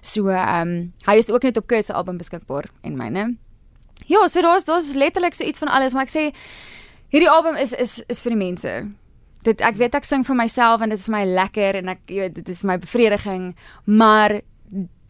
So 0.00 0.28
ehm 0.28 0.68
um, 0.68 0.92
hy 1.06 1.16
is 1.16 1.30
ook 1.30 1.42
net 1.42 1.56
op 1.56 1.66
Kurt 1.66 1.86
se 1.86 1.92
album 1.92 2.16
beskikbaar 2.16 2.70
en 2.82 2.96
myne. 2.96 3.36
Ja, 4.06 4.26
so 4.28 4.40
daar's 4.40 4.64
daar's 4.64 4.94
letterlik 4.94 5.34
so 5.34 5.44
iets 5.44 5.58
van 5.58 5.68
alles, 5.68 5.92
maar 5.92 6.02
ek 6.02 6.10
sê 6.10 6.30
hierdie 7.08 7.30
album 7.30 7.56
is 7.56 7.72
is 7.72 8.02
is 8.06 8.22
vir 8.22 8.30
die 8.30 8.38
mense 8.38 8.92
dit 9.42 9.60
ek 9.60 9.76
weet 9.76 9.94
ek 9.94 10.04
sing 10.04 10.24
vir 10.26 10.38
myself 10.38 10.80
en 10.82 10.88
dit 10.88 10.98
is 10.98 11.08
my 11.12 11.24
lekker 11.24 11.74
en 11.82 11.88
ek 11.88 12.00
jy 12.06 12.26
weet 12.26 12.34
dit 12.34 12.48
is 12.48 12.64
my 12.64 12.78
bevrediging, 12.78 13.54
maar 13.84 14.40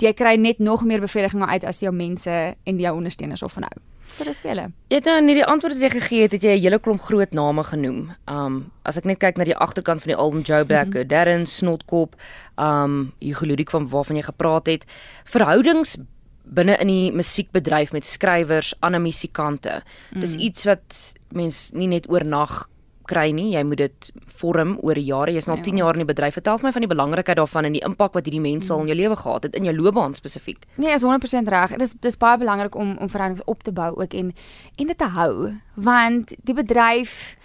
jy 0.03 0.13
kry 0.19 0.37
net 0.37 0.59
nog 0.59 0.85
meer 0.85 1.01
bevrediging 1.01 1.45
uit 1.47 1.65
as 1.65 1.81
jou 1.81 1.93
mense 1.95 2.31
en 2.55 2.79
jou 2.81 2.95
ondersteuners 2.97 3.43
of 3.43 3.53
van 3.53 3.69
nou. 3.69 3.75
So 4.13 4.27
dis 4.29 4.43
vir 4.45 4.51
julle. 4.53 4.65
Jy 4.93 4.99
het 4.99 5.07
nou 5.09 5.15
in 5.23 5.31
hierdie 5.31 5.47
antwoord 5.49 5.79
wat 5.79 5.85
jy 5.87 5.91
gegee 5.95 6.25
het, 6.27 6.35
het 6.37 6.45
jy 6.45 6.57
'n 6.57 6.63
hele 6.63 6.79
klomp 6.79 7.01
groot 7.01 7.33
name 7.33 7.63
genoem. 7.65 8.13
Um 8.29 8.73
as 8.85 8.99
ek 8.99 9.05
net 9.05 9.19
kyk 9.19 9.39
na 9.39 9.45
die 9.45 9.57
agterkant 9.57 10.03
van 10.03 10.13
die 10.13 10.21
album 10.21 10.43
Joe 10.43 10.65
Black, 10.65 10.89
mm 10.89 10.93
-hmm. 10.93 11.09
Darren 11.09 11.47
Snotkop, 11.47 12.17
um 12.59 13.13
Hugo 13.21 13.47
Ludik 13.47 13.71
van 13.71 13.89
waarvan 13.89 14.17
jy 14.17 14.23
gepraat 14.23 14.67
het, 14.67 14.85
verhoudings 15.25 15.97
binne 16.45 16.77
in 16.77 16.87
die 16.87 17.13
musiekbedryf 17.13 17.93
met 17.93 18.05
skrywers, 18.05 18.75
ander 18.81 19.01
musikante. 19.01 19.83
Dis 20.11 20.35
mm. 20.35 20.41
iets 20.41 20.65
wat 20.65 21.15
mens 21.29 21.71
nie 21.73 21.89
net 21.89 22.11
oornag 22.11 22.69
kry 23.09 23.31
nie. 23.35 23.51
Jy 23.55 23.63
moet 23.67 23.83
dit 23.83 24.11
vorm 24.41 24.77
oor 24.83 24.99
jare. 24.99 25.35
Jy's 25.35 25.49
nou 25.49 25.57
al 25.57 25.63
ja. 25.63 25.69
10 25.71 25.81
jaar 25.83 25.99
in 25.99 26.05
die 26.05 26.09
bedryf. 26.09 26.37
Vertel 26.39 26.59
my 26.63 26.73
van 26.73 26.85
die 26.85 26.91
belangrikheid 26.91 27.41
daarvan 27.41 27.69
en 27.69 27.77
die 27.77 27.85
impak 27.85 28.17
wat 28.19 28.29
hierdie 28.29 28.43
mense 28.43 28.73
al 28.73 28.85
in 28.85 28.93
jou 28.93 28.99
lewe 28.99 29.17
gehad 29.17 29.49
het 29.49 29.59
in 29.59 29.69
jou 29.69 29.75
loopbaan 29.77 30.15
spesifiek. 30.19 30.67
Nee, 30.77 30.95
is 30.95 31.05
100% 31.07 31.53
reg. 31.53 31.77
Dit 31.77 31.89
is 31.89 31.95
dis 32.01 32.17
baie 32.17 32.39
belangrik 32.39 32.75
om 32.75 32.97
om 32.99 33.09
verhoudings 33.09 33.45
op 33.45 33.63
te 33.63 33.73
bou 33.73 33.91
ook 33.97 34.15
en 34.15 34.35
en 34.77 34.87
dit 34.87 34.99
te 34.99 35.11
hou 35.17 35.53
want 35.75 36.33
die 36.45 36.55
bedryf 36.55 37.37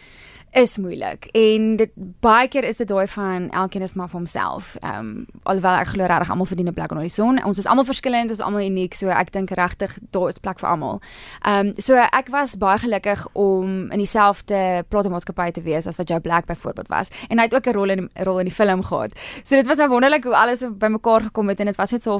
is 0.57 0.77
moeilik 0.81 1.27
en 1.37 1.75
dit 1.77 1.91
baie 2.25 2.47
keer 2.49 2.65
is 2.65 2.79
dit 2.81 2.89
daai 2.89 3.07
van 3.13 3.49
elkeen 3.49 3.83
is 3.85 3.93
maar 3.93 4.09
vir 4.09 4.17
homself. 4.19 4.73
Ehm 4.81 5.09
um, 5.09 5.25
alhoewel 5.43 5.81
ek 5.83 5.91
glo 5.93 6.07
regtig 6.09 6.31
almal 6.33 6.49
verdien 6.49 6.67
'n 6.67 6.73
plek 6.73 6.91
onder 6.91 7.05
die 7.05 7.13
son. 7.13 7.43
Ons 7.45 7.57
is 7.57 7.65
almal 7.65 7.85
verskillend, 7.85 8.29
ons 8.29 8.39
is 8.39 8.45
almal 8.45 8.65
uniek, 8.65 8.93
so 8.93 9.09
ek 9.09 9.31
dink 9.31 9.49
regtig 9.49 9.97
daar 10.11 10.27
is 10.27 10.39
plek 10.39 10.59
vir 10.59 10.69
almal. 10.69 11.01
Ehm 11.45 11.67
um, 11.67 11.73
so 11.77 11.93
ek 11.95 12.31
was 12.33 12.55
baie 12.57 12.79
gelukkig 12.79 13.27
om 13.33 13.91
in 13.91 13.99
dieselfde 13.99 14.83
platenmaatskappy 14.89 15.51
te 15.51 15.61
wees 15.61 15.87
as 15.87 15.97
wat 15.97 16.09
Joe 16.09 16.19
Black 16.19 16.45
byvoorbeeld 16.45 16.87
was 16.87 17.09
en 17.29 17.37
hy 17.37 17.43
het 17.43 17.55
ook 17.55 17.67
'n 17.67 17.73
rol 17.73 17.89
in 17.89 18.09
'n 18.15 18.23
rol 18.23 18.39
in 18.39 18.45
die 18.45 18.55
film 18.55 18.81
gehad. 18.81 19.11
So 19.43 19.55
dit 19.55 19.67
was 19.67 19.77
nou 19.77 19.89
wonderlik 19.89 20.23
hoe 20.23 20.35
alles 20.35 20.63
bymekaar 20.77 21.21
gekom 21.21 21.47
het 21.49 21.59
en 21.59 21.65
dit 21.65 21.75
was 21.75 21.91
net 21.91 22.03
so 22.03 22.19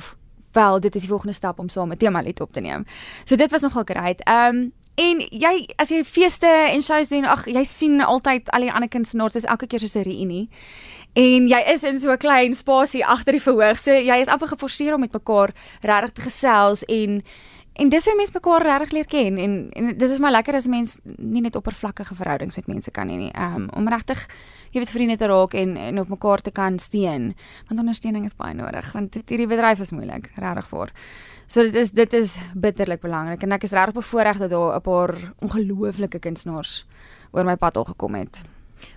wel 0.52 0.80
dit 0.80 0.96
is 0.96 1.02
die 1.02 1.10
volgende 1.10 1.34
stap 1.34 1.60
om 1.60 1.70
saam 1.70 1.88
met 1.88 2.00
Temalit 2.00 2.42
op 2.42 2.52
te 2.52 2.60
neem. 2.60 2.86
So 3.26 3.36
dit 3.36 3.52
was 3.52 3.62
nogal 3.62 3.84
great. 3.84 4.22
Ehm 4.24 4.56
um, 4.56 4.72
En 4.98 5.20
jy 5.22 5.54
as 5.78 5.92
jy 5.94 6.00
feeste 6.10 6.50
en 6.50 6.82
shows 6.82 7.12
doen, 7.12 7.26
ag 7.30 7.44
jy 7.46 7.62
sien 7.70 8.02
altyd 8.02 8.50
al 8.50 8.66
die 8.66 8.72
ander 8.74 8.90
kunstenaars, 8.90 9.36
dis 9.38 9.46
elke 9.46 9.68
keer 9.70 9.80
so 9.80 10.00
'n 10.00 10.04
reunie. 10.10 10.50
En 11.14 11.48
jy 11.48 11.60
is 11.74 11.84
in 11.84 12.00
so 12.00 12.12
'n 12.12 12.18
klein 12.18 12.54
spasie 12.54 13.06
agter 13.06 13.34
die 13.34 13.42
verhoog. 13.42 13.78
So 13.78 13.92
jy 13.92 14.18
is 14.22 14.28
amper 14.28 14.48
geforseer 14.48 14.94
om 14.94 15.00
met 15.00 15.14
mekaar 15.14 15.54
regtig 15.82 16.12
te 16.12 16.22
gesels 16.22 16.84
en 16.86 17.24
en 17.78 17.90
dis 17.90 18.06
hoe 18.06 18.16
mense 18.16 18.34
mekaar 18.34 18.62
regtig 18.62 18.92
leer 18.92 19.06
ken 19.06 19.38
en 19.38 19.70
en 19.70 19.98
dit 19.98 20.10
is 20.10 20.20
maar 20.20 20.32
lekker 20.32 20.56
as 20.56 20.68
mens 20.68 21.00
nie 21.04 21.42
net 21.42 21.56
oppervlakkige 21.56 22.16
verhoudings 22.16 22.56
met 22.56 22.68
mense 22.68 22.92
kan 22.92 23.10
hê 23.10 23.18
nie. 23.18 23.32
Ehm 23.32 23.56
um, 23.56 23.70
om 23.70 23.88
regtig 23.88 24.28
jy 24.72 24.80
weet 24.80 24.92
vriende 24.92 25.18
te 25.18 25.28
raak 25.28 25.54
en 25.54 25.78
en 25.78 26.00
op 26.00 26.10
mekaar 26.10 26.42
te 26.42 26.52
kan 26.52 26.80
steun. 26.80 27.36
Want 27.68 27.80
ondersteuning 27.80 28.26
is 28.26 28.36
baie 28.36 28.54
nodig 28.54 28.92
want 28.94 29.14
hierdie 29.14 29.48
bedryf 29.48 29.80
is 29.80 29.92
moeilik, 29.92 30.32
regtig 30.36 30.68
vir. 30.68 30.92
So 31.48 31.64
dit 31.64 31.76
is 31.76 31.92
dit 31.92 32.14
is 32.14 32.38
bitterlik 32.54 33.00
belangrik 33.02 33.44
en 33.44 33.56
ek 33.56 33.64
is 33.64 33.72
regtig 33.72 33.96
bevoorreg 33.96 34.38
dat 34.38 34.50
daar 34.52 34.76
'n 34.76 34.82
paar 34.82 35.34
ongelooflike 35.40 36.20
kunstenaars 36.20 36.86
oor 37.32 37.46
my 37.46 37.56
pad 37.56 37.78
al 37.78 37.86
gekom 37.86 38.16
het. 38.16 38.42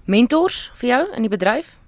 Mentors 0.05 0.73
vir 0.75 0.89
jou 0.89 1.15
in 1.15 1.23
die 1.23 1.31
bedryf? 1.31 1.79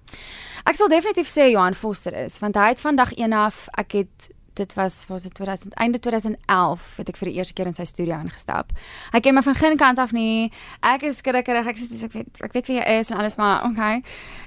Ek 0.65 0.77
sal 0.77 0.89
definitief 0.89 1.27
sê 1.27 1.51
Johan 1.51 1.75
Foster 1.75 2.15
is 2.15 2.39
want 2.39 2.55
hy 2.55 2.69
het 2.69 2.81
vandag 2.81 3.11
een 3.17 3.33
af 3.33 3.67
ek 3.77 3.93
het 3.93 4.31
dit 4.55 4.75
was 4.75 5.07
was 5.09 5.23
dit 5.23 5.35
2000 5.35 5.75
einde 5.75 5.99
2011 5.99 6.97
het 6.97 7.09
ek 7.09 7.17
vir 7.17 7.29
die 7.29 7.37
eerste 7.37 7.55
keer 7.55 7.67
in 7.67 7.75
sy 7.75 7.85
studio 7.85 8.21
ingestap. 8.21 8.71
Hy 9.13 9.21
ken 9.21 9.35
my 9.35 9.43
van 9.43 9.55
geen 9.55 9.77
kant 9.77 9.99
af 9.99 10.13
nie. 10.13 10.53
Ek 10.81 11.03
is 11.03 11.17
skrikkerig. 11.17 11.67
Ek 11.67 11.77
sê 11.77 12.05
ek 12.05 12.13
weet 12.13 12.43
ek 12.43 12.53
weet 12.53 12.67
wie 12.67 12.79
hy 12.79 12.99
is 13.01 13.11
en 13.11 13.19
alles 13.19 13.37
maar 13.37 13.65
okay. 13.65 14.03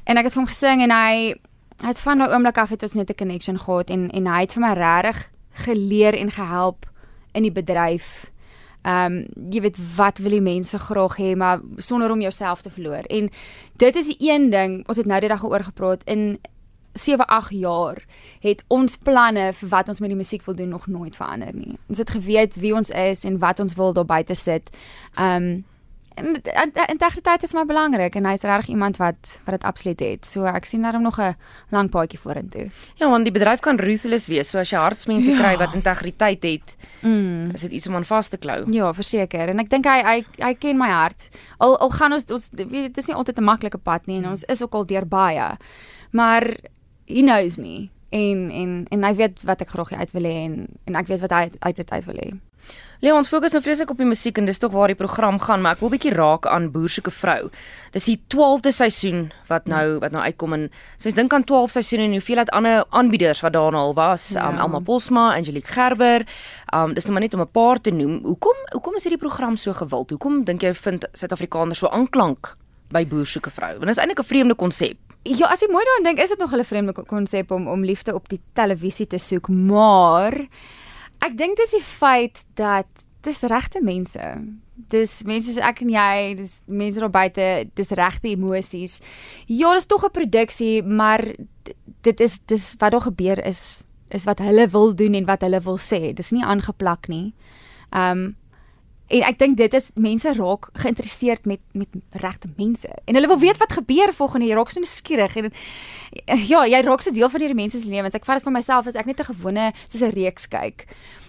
En 0.05 0.17
ek 0.17 0.23
het 0.23 0.33
vir 0.33 0.41
hom 0.41 0.47
gesing 0.47 0.81
en 0.81 0.91
hy 0.91 1.35
het 1.83 1.99
van 1.99 2.17
daai 2.17 2.31
oomblik 2.31 2.57
af 2.57 2.69
het 2.69 2.83
ons 2.83 2.93
net 2.93 3.09
'n 3.09 3.15
connection 3.15 3.59
gehad 3.59 3.89
en 3.89 4.09
en 4.11 4.27
hy 4.27 4.41
het 4.41 4.53
vir 4.53 4.61
my 4.61 4.73
regtig 4.73 5.34
geleer 5.55 6.17
en 6.17 6.31
gehelp 6.31 6.89
in 7.31 7.47
die 7.47 7.53
bedryf. 7.53 8.31
Ehm 8.85 9.13
um, 9.13 9.47
jy 9.49 9.61
weet 9.65 9.77
wat 9.95 10.19
wil 10.21 10.35
die 10.37 10.45
mense 10.45 10.79
graag 10.79 11.15
hê 11.17 11.33
maar 11.35 11.61
sonder 11.77 12.11
om 12.11 12.21
jouself 12.21 12.61
te 12.61 12.69
verloor. 12.69 13.07
En 13.09 13.29
dit 13.81 13.95
is 13.95 14.11
die 14.13 14.31
een 14.31 14.49
ding, 14.49 14.83
ons 14.87 14.97
het 14.97 15.05
nou 15.09 15.19
die 15.19 15.29
dag 15.29 15.43
oor 15.43 15.63
gepraat 15.63 16.03
in 16.05 16.37
7 16.93 17.25
8 17.25 17.51
jaar 17.51 18.05
het 18.39 18.63
ons 18.67 18.97
planne 18.97 19.53
vir 19.53 19.69
wat 19.69 19.89
ons 19.89 19.99
met 19.99 20.09
die 20.09 20.17
musiek 20.17 20.45
wil 20.45 20.55
doen 20.55 20.69
nog 20.69 20.87
nooit 20.87 21.15
verander 21.15 21.51
nie. 21.53 21.77
Ons 21.89 21.97
het 21.97 22.09
geweet 22.09 22.55
wie 22.55 22.75
ons 22.75 22.89
is 22.89 23.23
en 23.23 23.39
wat 23.39 23.59
ons 23.59 23.73
wil 23.75 23.93
daar 23.93 24.05
buite 24.05 24.35
sit. 24.35 24.69
Ehm 25.15 25.43
um, 25.43 25.63
integriteit 26.87 27.43
is 27.43 27.53
maar 27.53 27.65
belangrik 27.65 28.15
en 28.15 28.25
hy's 28.25 28.41
regtig 28.41 28.73
iemand 28.73 28.97
wat 28.97 29.39
wat 29.45 29.55
dit 29.57 29.63
absoluut 29.63 29.99
het. 29.99 30.25
So 30.25 30.45
ek 30.47 30.65
sien 30.65 30.81
daarom 30.81 31.01
nog 31.01 31.19
'n 31.19 31.35
lang 31.69 31.89
paadjie 31.89 32.19
vorentoe. 32.19 32.69
Ja, 32.95 33.09
want 33.09 33.23
die 33.23 33.33
bedryf 33.33 33.59
kan 33.59 33.77
ruthless 33.77 34.27
wees. 34.27 34.49
So 34.49 34.59
as 34.59 34.69
jy 34.69 34.77
hartsmense 34.77 35.31
ja. 35.31 35.37
kry 35.37 35.57
wat 35.57 35.73
integriteit 35.73 36.43
het, 36.43 36.75
mm. 37.01 37.51
is 37.53 37.61
dit 37.61 37.71
iets 37.71 37.87
om 37.87 37.95
aan 37.95 38.05
vas 38.05 38.27
te 38.27 38.37
klou. 38.37 38.71
Ja, 38.71 38.93
verseker. 38.93 39.49
En 39.49 39.59
ek 39.59 39.69
dink 39.69 39.85
hy 39.85 40.01
hy 40.03 40.25
hy 40.37 40.53
ken 40.53 40.77
my 40.77 40.89
hart. 40.89 41.27
Al 41.57 41.77
al 41.79 41.89
gaan 41.89 42.13
ons 42.13 42.25
ons 42.31 42.49
weet 42.53 42.71
dit 42.71 42.97
is 42.97 43.07
nie 43.07 43.15
altyd 43.15 43.37
'n 43.39 43.43
maklike 43.43 43.77
pad 43.77 44.05
nie 44.07 44.17
en 44.17 44.29
ons 44.29 44.43
is 44.43 44.63
ook 44.63 44.73
al 44.73 44.85
deur 44.85 45.05
baie. 45.07 45.57
Maar 46.11 46.55
he 47.05 47.21
knows 47.21 47.57
me 47.57 47.89
En 48.09 48.49
en 48.49 48.85
en 48.89 49.03
hy 49.03 49.15
weet 49.15 49.43
wat 49.43 49.61
ek 49.61 49.69
graag 49.73 49.91
uit 49.91 50.11
wil 50.11 50.23
hê 50.23 50.35
en 50.47 50.67
en 50.85 50.95
ek 50.95 51.07
weet 51.07 51.23
wat 51.25 51.33
hy 51.35 51.49
uit 51.59 51.91
uit 51.91 52.05
wil 52.05 52.19
hê. 52.21 52.29
Leon, 53.03 53.17
ons 53.19 53.27
fokus 53.27 53.51
nou 53.51 53.59
vreeslik 53.59 53.89
op 53.91 53.99
die 53.99 54.07
musiek 54.07 54.37
en 54.39 54.45
dis 54.47 54.59
tog 54.61 54.71
waar 54.71 54.87
die 54.87 54.95
program 54.95 55.35
gaan, 55.43 55.59
maar 55.63 55.75
ek 55.75 55.81
wil 55.83 55.91
bietjie 55.91 56.13
raak 56.15 56.45
aan 56.47 56.69
Boer 56.71 56.89
soek 56.89 57.09
'n 57.11 57.11
vrou. 57.11 57.49
Dis 57.91 58.05
die 58.05 58.19
12de 58.31 58.71
seisoen 58.71 59.31
wat 59.49 59.67
nou 59.67 59.99
wat 59.99 60.11
nou 60.11 60.23
uitkom 60.23 60.53
en 60.53 60.69
so 60.97 61.09
mens 61.09 61.15
dink 61.15 61.33
aan 61.33 61.43
12 61.43 61.71
seisoene 61.71 62.03
en 62.05 62.11
hoeveel 62.11 62.37
het 62.37 62.49
ander 62.49 62.85
aanbieders 62.89 63.41
wat 63.41 63.53
daarna 63.53 63.77
al 63.77 63.93
was, 63.93 64.29
ja. 64.29 64.47
um, 64.47 64.57
Elma 64.59 64.79
Posma, 64.79 65.35
Angelique 65.35 65.67
Gerber. 65.67 66.25
Um 66.73 66.93
dis 66.93 67.03
nou 67.03 67.13
maar 67.13 67.21
net 67.21 67.33
om 67.33 67.41
'n 67.41 67.51
paar 67.51 67.81
te 67.81 67.91
noem. 67.91 68.23
Hoekom 68.23 68.55
hoekom 68.71 68.95
is 68.95 69.03
hierdie 69.03 69.19
program 69.19 69.55
so 69.55 69.73
gewild? 69.73 70.09
Hoekom 70.09 70.43
dink 70.43 70.61
jy 70.61 70.73
vind 70.73 71.05
Suid-Afrikaners 71.13 71.79
so 71.79 71.87
aanklank 71.87 72.55
by 72.91 73.05
Boer 73.05 73.25
soek 73.25 73.47
'n 73.47 73.51
vrou? 73.51 73.71
Want 73.71 73.87
dit 73.87 73.97
is 73.97 73.97
eintlik 73.97 74.19
'n 74.19 74.23
vreemde 74.23 74.55
konsep. 74.55 74.97
Ja, 75.23 75.47
as 75.47 75.59
jy 75.59 75.67
mooi 75.71 75.83
daaraan 75.83 76.03
dink, 76.03 76.19
is 76.19 76.29
dit 76.29 76.39
nog 76.39 76.53
'n 76.53 76.63
vreemde 76.63 76.93
konsep 76.93 77.51
om 77.51 77.67
om 77.67 77.83
liefde 77.83 78.13
op 78.13 78.29
die 78.29 78.39
televisie 78.53 79.07
te 79.07 79.17
soek, 79.17 79.49
maar 79.49 80.47
Ek 81.25 81.33
dink 81.37 81.57
dit 81.57 81.65
is 81.65 81.77
die 81.79 81.85
feit 81.85 82.43
dat 82.59 82.87
dis 83.25 83.41
regte 83.49 83.81
mense. 83.81 84.21
Dis 84.91 85.23
mense 85.25 85.49
soos 85.49 85.63
ek 85.65 85.81
en 85.81 85.89
jy, 85.89 86.35
dis 86.37 86.59
mense 86.67 87.01
daar 87.01 87.13
buite, 87.13 87.47
dis 87.73 87.93
regte 87.97 88.29
emosies. 88.29 88.99
Ja, 89.49 89.73
dis 89.73 89.89
tog 89.89 90.05
'n 90.05 90.13
produksie, 90.13 90.83
maar 90.83 91.23
dit 92.01 92.19
is 92.21 92.39
dis 92.45 92.75
wat 92.77 92.91
daar 92.91 93.01
gebeur 93.01 93.39
is 93.45 93.83
is 94.09 94.23
wat 94.23 94.39
hulle 94.39 94.67
wil 94.67 94.93
doen 94.95 95.13
en 95.13 95.25
wat 95.25 95.41
hulle 95.41 95.59
wil 95.61 95.77
sê. 95.77 96.13
Dis 96.13 96.31
nie 96.31 96.43
aangeplak 96.45 97.07
nie. 97.07 97.33
Um 97.91 98.35
en 99.07 99.21
ek 99.21 99.39
dink 99.39 99.57
dit 99.57 99.73
is 99.73 99.91
mense 99.93 100.33
raak 100.33 100.69
geïnteresseerd 100.73 101.45
met 101.45 101.61
met 101.73 101.89
regte 102.11 102.49
mense. 102.57 102.89
En 103.05 103.13
hulle 103.13 103.27
wil 103.27 103.39
weet 103.39 103.57
wat 103.57 103.77
gebeur 103.77 104.13
volgende 104.13 104.45
jaar. 104.45 104.57
Raak 104.57 104.69
so 104.69 104.79
nuuskierig 104.79 105.35
en 105.35 105.51
ja, 106.51 106.65
jy 106.65 106.81
raak 106.81 107.01
so 107.01 107.11
deel 107.11 107.29
van 107.29 107.39
hierdie 107.39 107.61
mense 107.61 107.79
se 107.79 107.89
lewens. 107.89 108.15
Ek 108.15 108.25
vat 108.25 108.39
dit 108.39 108.47
vir 108.47 108.55
myself 108.55 108.87
as 108.87 108.95
ek 108.95 109.05
net 109.05 109.19
'n 109.19 109.33
gewone 109.33 109.71
soos 109.87 110.01
'n 110.01 110.15
reeks 110.15 110.47
kyk. 110.47 110.87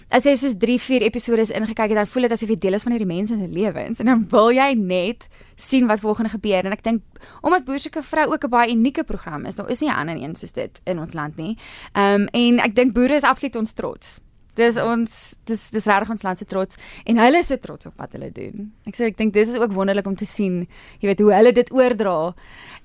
As 0.08 0.22
jy 0.22 0.36
soos 0.38 0.54
3, 0.54 0.78
4 0.78 1.02
episode 1.02 1.42
ingekyk 1.50 1.90
het, 1.90 1.98
dan 1.98 2.06
voel 2.06 2.22
dit 2.22 2.32
asof 2.32 2.48
jy 2.48 2.58
deel 2.62 2.74
is 2.74 2.84
van 2.86 2.92
hierdie 2.94 3.10
mense 3.10 3.34
se 3.34 3.48
lewens 3.50 3.98
en 3.98 4.06
dan 4.06 4.28
wil 4.30 4.52
jy 4.54 4.74
net 4.78 5.26
sien 5.56 5.88
wat 5.90 5.98
volgende 5.98 6.30
gebeur 6.30 6.62
en 6.62 6.72
ek 6.72 6.84
dink 6.84 7.02
omdat 7.42 7.64
Boerseker 7.66 8.04
vrou 8.06 8.30
ook 8.30 8.44
'n 8.44 8.50
baie 8.50 8.70
unieke 8.70 9.02
program 9.02 9.46
is, 9.46 9.56
daar 9.56 9.68
is 9.68 9.80
nie 9.80 9.90
'n 9.90 9.98
ander 9.98 10.16
een 10.16 10.36
soos 10.36 10.52
dit 10.52 10.80
in 10.84 10.98
ons 10.98 11.12
land 11.12 11.36
nie. 11.36 11.58
Ehm 11.94 12.22
um, 12.22 12.28
en 12.32 12.60
ek 12.60 12.74
dink 12.74 12.94
boere 12.94 13.14
is 13.14 13.22
absoluut 13.22 13.56
ons 13.56 13.72
trots. 13.72 14.20
Dis 14.56 14.78
ons 14.80 15.16
dis 15.48 15.64
dis 15.74 15.88
regtig 15.90 16.12
ons 16.14 16.24
land 16.24 16.40
se 16.40 16.46
trots 16.48 16.78
en 17.04 17.20
hulle 17.20 17.42
is 17.42 17.50
so 17.52 17.60
trots 17.60 17.88
op 17.90 18.00
wat 18.00 18.16
hulle 18.16 18.30
doen. 18.32 18.70
Ek 18.88 18.96
sê 18.96 19.10
ek 19.10 19.18
dink 19.20 19.34
dit 19.34 19.48
is 19.48 19.58
ook 19.60 19.74
wonderlik 19.76 20.08
om 20.08 20.16
te 20.16 20.28
sien, 20.28 20.64
jy 21.02 21.10
weet 21.10 21.22
hoe 21.24 21.32
hulle 21.36 21.52
dit 21.56 21.72
oordra. 21.76 22.16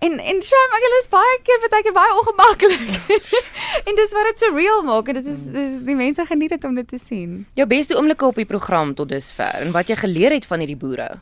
En 0.04 0.20
en 0.20 0.42
shame, 0.44 0.78
ek 0.78 0.86
hulle 0.88 1.02
is 1.02 1.10
baie 1.14 1.36
keer 1.48 1.66
baie 1.66 1.86
keer 1.88 1.96
baie 1.96 2.16
ongemaklik. 2.20 3.20
en 3.88 4.00
dis 4.00 4.16
wat 4.18 4.32
dit 4.32 4.46
so 4.46 4.56
real 4.58 4.86
maak 4.88 5.12
en 5.12 5.22
dit 5.22 5.34
is 5.34 5.44
dis 5.56 5.76
die 5.88 5.98
mense 5.98 6.26
geniet 6.28 6.56
dit 6.58 6.70
om 6.70 6.80
dit 6.80 6.88
te 6.88 7.02
sien. 7.02 7.44
Jou 7.60 7.68
beste 7.72 7.98
oomblikke 7.98 8.28
op 8.28 8.42
die 8.42 8.50
program 8.50 8.96
tot 8.98 9.12
dusver 9.14 9.62
en 9.64 9.76
wat 9.76 9.92
jy 9.92 10.00
geleer 10.04 10.36
het 10.36 10.50
van 10.50 10.64
hierdie 10.64 10.80
boere. 10.80 11.14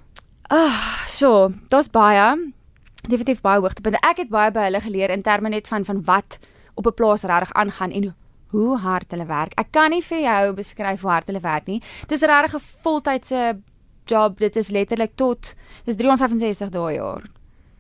Ah, 0.50 0.66
oh, 0.66 0.86
so, 1.06 1.52
daar's 1.70 1.92
baie 1.94 2.32
definitief 3.08 3.42
baie 3.42 3.62
hoogtepunte. 3.62 4.02
Ek 4.06 4.24
het 4.24 4.32
baie 4.32 4.52
by 4.52 4.68
hulle 4.68 4.82
geleer 4.84 5.14
in 5.14 5.24
terme 5.24 5.52
net 5.54 5.68
van 5.70 5.86
van 5.86 6.02
wat 6.06 6.40
op 6.76 6.88
'n 6.88 6.94
plaas 6.94 7.24
regtig 7.24 7.54
aangaan 7.54 7.92
en 7.92 8.04
hoe 8.50 8.78
hard 8.78 9.12
hulle 9.12 9.26
werk. 9.30 9.54
Ek 9.60 9.72
kan 9.72 9.92
nie 9.94 10.02
vir 10.02 10.24
jou 10.26 10.54
beskryf 10.54 11.02
hoe 11.02 11.12
hard 11.12 11.28
hulle 11.28 11.44
werk 11.44 11.68
nie. 11.68 11.82
Dis 12.08 12.22
regtig 12.22 12.56
'n 12.56 12.66
voltydse 12.84 13.60
job. 14.06 14.40
Dit 14.40 14.56
is 14.56 14.70
letterlik 14.70 15.16
tot 15.16 15.56
dis 15.86 15.96
365 15.96 16.70
dae 16.70 16.82
per 16.82 16.96
jaar. 16.96 17.24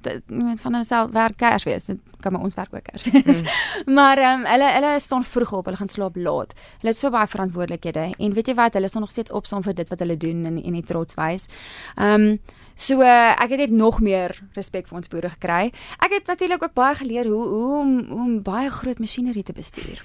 Dit 0.01 0.29
moet 0.31 0.61
van 0.61 0.73
hulle 0.73 0.85
self 0.88 1.11
werk 1.11 1.38
kers 1.38 1.65
wees. 1.67 1.89
Dit 1.89 1.99
kan 2.23 2.31
maar 2.31 2.45
ons 2.47 2.55
werk 2.55 2.73
ook 2.73 2.83
kers 2.83 3.03
wees. 3.11 3.41
Mm. 3.41 3.93
maar 3.97 4.17
ehm 4.17 4.39
um, 4.39 4.45
hulle 4.45 4.69
hulle 4.71 4.99
staan 4.99 5.23
vroeg 5.23 5.51
op. 5.53 5.65
Hulle 5.65 5.77
gaan 5.77 5.91
slaap 5.91 6.15
laat. 6.15 6.53
Hulle 6.79 6.93
het 6.93 6.97
so 6.97 7.09
baie 7.09 7.27
verantwoordelikhede 7.27 8.13
en 8.17 8.33
weet 8.33 8.47
jy 8.47 8.55
wat? 8.55 8.73
Hulle 8.73 8.88
staan 8.88 9.01
nog 9.01 9.11
steeds 9.11 9.31
op 9.31 9.45
saam 9.45 9.63
vir 9.63 9.75
dit 9.75 9.89
wat 9.89 9.99
hulle 9.99 10.17
doen 10.17 10.45
en 10.45 10.63
en 10.63 10.79
die 10.79 10.85
trots 10.85 11.19
wys. 11.19 11.49
Ehm 11.97 12.29
um, 12.29 12.39
So 12.79 13.01
uh, 13.03 13.36
ek 13.36 13.51
het 13.51 13.59
net 13.59 13.71
nog 13.75 13.98
meer 14.00 14.31
respek 14.55 14.86
vir 14.88 14.98
ons 15.01 15.09
boere 15.12 15.27
gekry. 15.33 15.65
Ek 16.00 16.13
het 16.15 16.29
natuurlik 16.31 16.62
ook 16.63 16.75
baie 16.77 16.95
geleer 16.95 17.27
hoe 17.27 17.41
hoe 17.43 17.79
om 17.81 17.89
hoe 18.07 18.19
om 18.24 18.38
baie 18.43 18.69
groot 18.71 19.01
masjinerie 19.03 19.43
te 19.43 19.51
bestuur. 19.53 20.00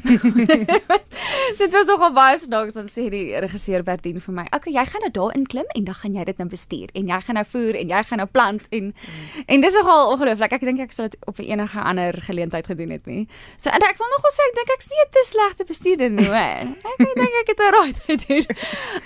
dit 1.60 1.70
was 1.76 1.86
nogal 1.86 2.10
baie 2.16 2.40
snaaks 2.42 2.74
dan 2.74 2.90
sê 2.90 3.06
die 3.14 3.38
regisseur 3.44 3.86
Bertien 3.86 4.18
vir 4.18 4.34
my: 4.34 4.46
"Oké, 4.50 4.74
jy 4.74 4.84
gaan 4.90 5.06
nou 5.06 5.12
daarin 5.14 5.46
klim 5.46 5.70
en 5.78 5.86
dan 5.86 5.94
gaan 5.94 6.18
jy 6.18 6.24
dit 6.24 6.42
nou 6.42 6.48
bestuur 6.50 6.90
en 6.98 7.14
jy 7.14 7.20
gaan 7.28 7.38
nou 7.38 7.46
voer 7.52 7.78
en 7.78 7.94
jy 7.94 8.02
gaan 8.10 8.22
nou 8.24 8.28
plant 8.28 8.66
en 8.70 8.90
mm. 8.90 9.46
en 9.46 9.66
dis 9.68 9.78
nogal 9.78 10.10
ongelooflik. 10.16 10.58
Ek 10.58 10.66
dink 10.66 10.82
ek 10.82 10.98
sou 10.98 11.06
dit 11.06 11.30
op 11.30 11.38
enige 11.38 11.78
ander 11.80 12.20
geleentheid 12.26 12.66
gedoen 12.66 12.90
het 12.98 13.06
nie. 13.06 13.28
So 13.56 13.70
en 13.70 13.86
ek 13.86 14.02
wil 14.02 14.14
nogal 14.18 14.34
sê 14.34 14.50
ek 14.50 14.58
dink 14.58 14.76
ek's 14.76 14.90
nie 14.90 15.02
'n 15.06 15.10
te 15.14 15.26
slegte 15.30 15.64
bestuurder 15.70 16.10
nie, 16.10 16.26
hoor. 16.26 16.74
Ek 16.90 16.98
dink 17.22 17.34
ek 17.38 17.48
het 17.54 17.60
'n 17.62 17.74
right 17.78 17.98
gedoen. 18.10 18.46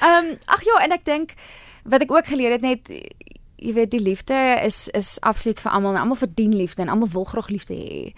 Ehm 0.01 0.25
um, 0.25 0.37
ag 0.57 0.65
ja, 0.65 0.85
en 0.89 0.93
ek 0.97 1.05
dink 1.05 1.37
wat 1.85 2.01
ek 2.01 2.13
ook 2.13 2.27
geleer 2.33 2.57
het 2.57 2.65
net 2.65 2.89
jy 3.59 3.73
weet 3.77 3.91
die 3.91 4.03
liefde 4.03 4.37
is 4.65 4.87
is 4.97 5.17
absoluut 5.27 5.61
vir 5.61 5.73
almal 5.73 5.97
en 5.97 6.03
almal 6.03 6.21
verdien 6.21 6.55
liefde 6.57 6.83
en 6.83 6.89
almal 6.93 7.11
wil 7.13 7.25
graag 7.25 7.49
liefde 7.53 7.75
hê. 7.75 8.13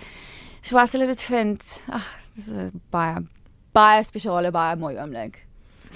So 0.63 0.79
as 0.79 0.93
hulle 0.93 1.07
dit 1.09 1.23
vind, 1.23 1.65
ag, 1.89 2.07
dis 2.37 2.49
'n 2.49 2.81
baie 2.91 3.25
baie 3.73 4.05
spesiale 4.05 4.51
baie 4.51 4.77
mooi 4.77 4.97
oomblik. 4.99 5.47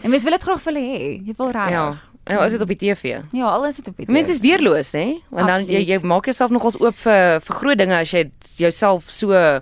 En 0.03 0.11
mens 0.11 0.23
wil 0.23 0.33
dit 0.33 0.43
graag 0.43 0.63
vir 0.63 0.73
hulle 0.73 0.87
hê. 0.87 1.27
Jy 1.27 1.35
wil 1.37 1.51
reg. 1.51 1.71
Ja. 1.71 1.95
Ja, 2.27 2.39
as 2.41 2.53
dit 2.53 2.63
op 2.63 2.69
die 2.69 2.77
TV. 2.77 3.21
Ja, 3.33 3.49
alles 3.53 3.79
is 3.79 3.85
op 3.87 3.97
die 3.97 4.07
TV. 4.07 4.13
Mense 4.13 4.31
is 4.31 4.41
weerloos, 4.41 4.93
hè? 4.93 5.21
Want 5.29 5.47
dan 5.47 5.67
jy 5.67 5.85
jy 5.85 5.99
maak 6.01 6.25
jouself 6.25 6.51
nogals 6.51 6.81
oop 6.81 6.97
vir 6.97 7.41
vir 7.41 7.55
groot 7.55 7.79
dinge 7.79 7.97
as 7.97 8.11
jy 8.11 8.31
jouself 8.57 9.11
so 9.11 9.61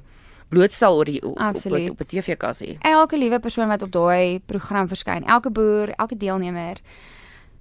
blootstel 0.49 0.97
oor 0.97 1.05
die 1.05 1.23
op, 1.23 1.39
op, 1.41 1.91
op 1.91 2.01
'n 2.01 2.07
TV-kassie. 2.07 2.77
Elke 2.81 3.19
liewe 3.19 3.39
persoon 3.41 3.69
wat 3.69 3.83
op 3.83 3.91
daai 3.91 4.41
program 4.47 4.89
verskyn, 4.89 5.25
elke 5.25 5.51
boer, 5.51 5.91
elke 5.97 6.17
deelnemer 6.17 6.77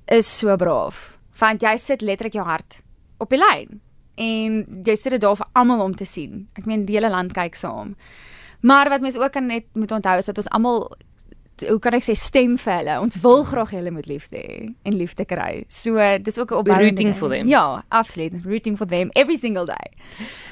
is 0.05 0.37
so 0.37 0.55
braaf 0.55 1.17
want 1.41 1.63
jy 1.65 1.75
sit 1.81 2.05
letterlik 2.05 2.37
jou 2.37 2.45
hart 2.45 2.81
op 3.21 3.33
die 3.33 3.41
lyn 3.41 3.79
en 4.21 4.61
jy 4.85 4.95
sit 4.99 5.15
dit 5.15 5.23
daar 5.23 5.39
vir 5.39 5.49
almal 5.57 5.81
om 5.81 5.95
te 5.97 6.05
sien. 6.05 6.45
Ek 6.59 6.67
meen 6.69 6.85
die 6.85 6.97
hele 6.97 7.09
land 7.09 7.33
kyk 7.33 7.55
saam. 7.57 7.95
Maar 8.61 8.91
wat 8.93 9.01
mense 9.01 9.19
ook 9.19 9.33
kan 9.33 9.47
net 9.49 9.65
moet 9.73 9.91
onthou 9.91 10.17
is 10.21 10.29
dat 10.29 10.37
ons 10.37 10.51
almal 10.53 10.83
hoe 11.67 11.79
kan 11.79 11.93
ek 11.97 12.05
sê 12.05 12.15
stem 12.17 12.57
vir 12.57 12.73
hulle. 12.79 12.99
Ons 13.01 13.19
wil 13.23 13.43
graag 13.47 13.73
hulle 13.77 13.91
moet 13.91 14.07
liefde 14.07 14.37
hê 14.37 14.69
en 14.87 14.97
liefde 14.97 15.25
kry. 15.25 15.65
So 15.69 15.97
dis 16.19 16.37
ook 16.37 16.51
'n 16.51 16.65
rooting 16.65 17.15
for 17.15 17.29
them. 17.29 17.47
Ja, 17.47 17.83
absoluut. 17.89 18.33
Rooting 18.45 18.77
for 18.77 18.87
them 18.87 19.11
every 19.15 19.35
single 19.35 19.65
day. 19.65 19.91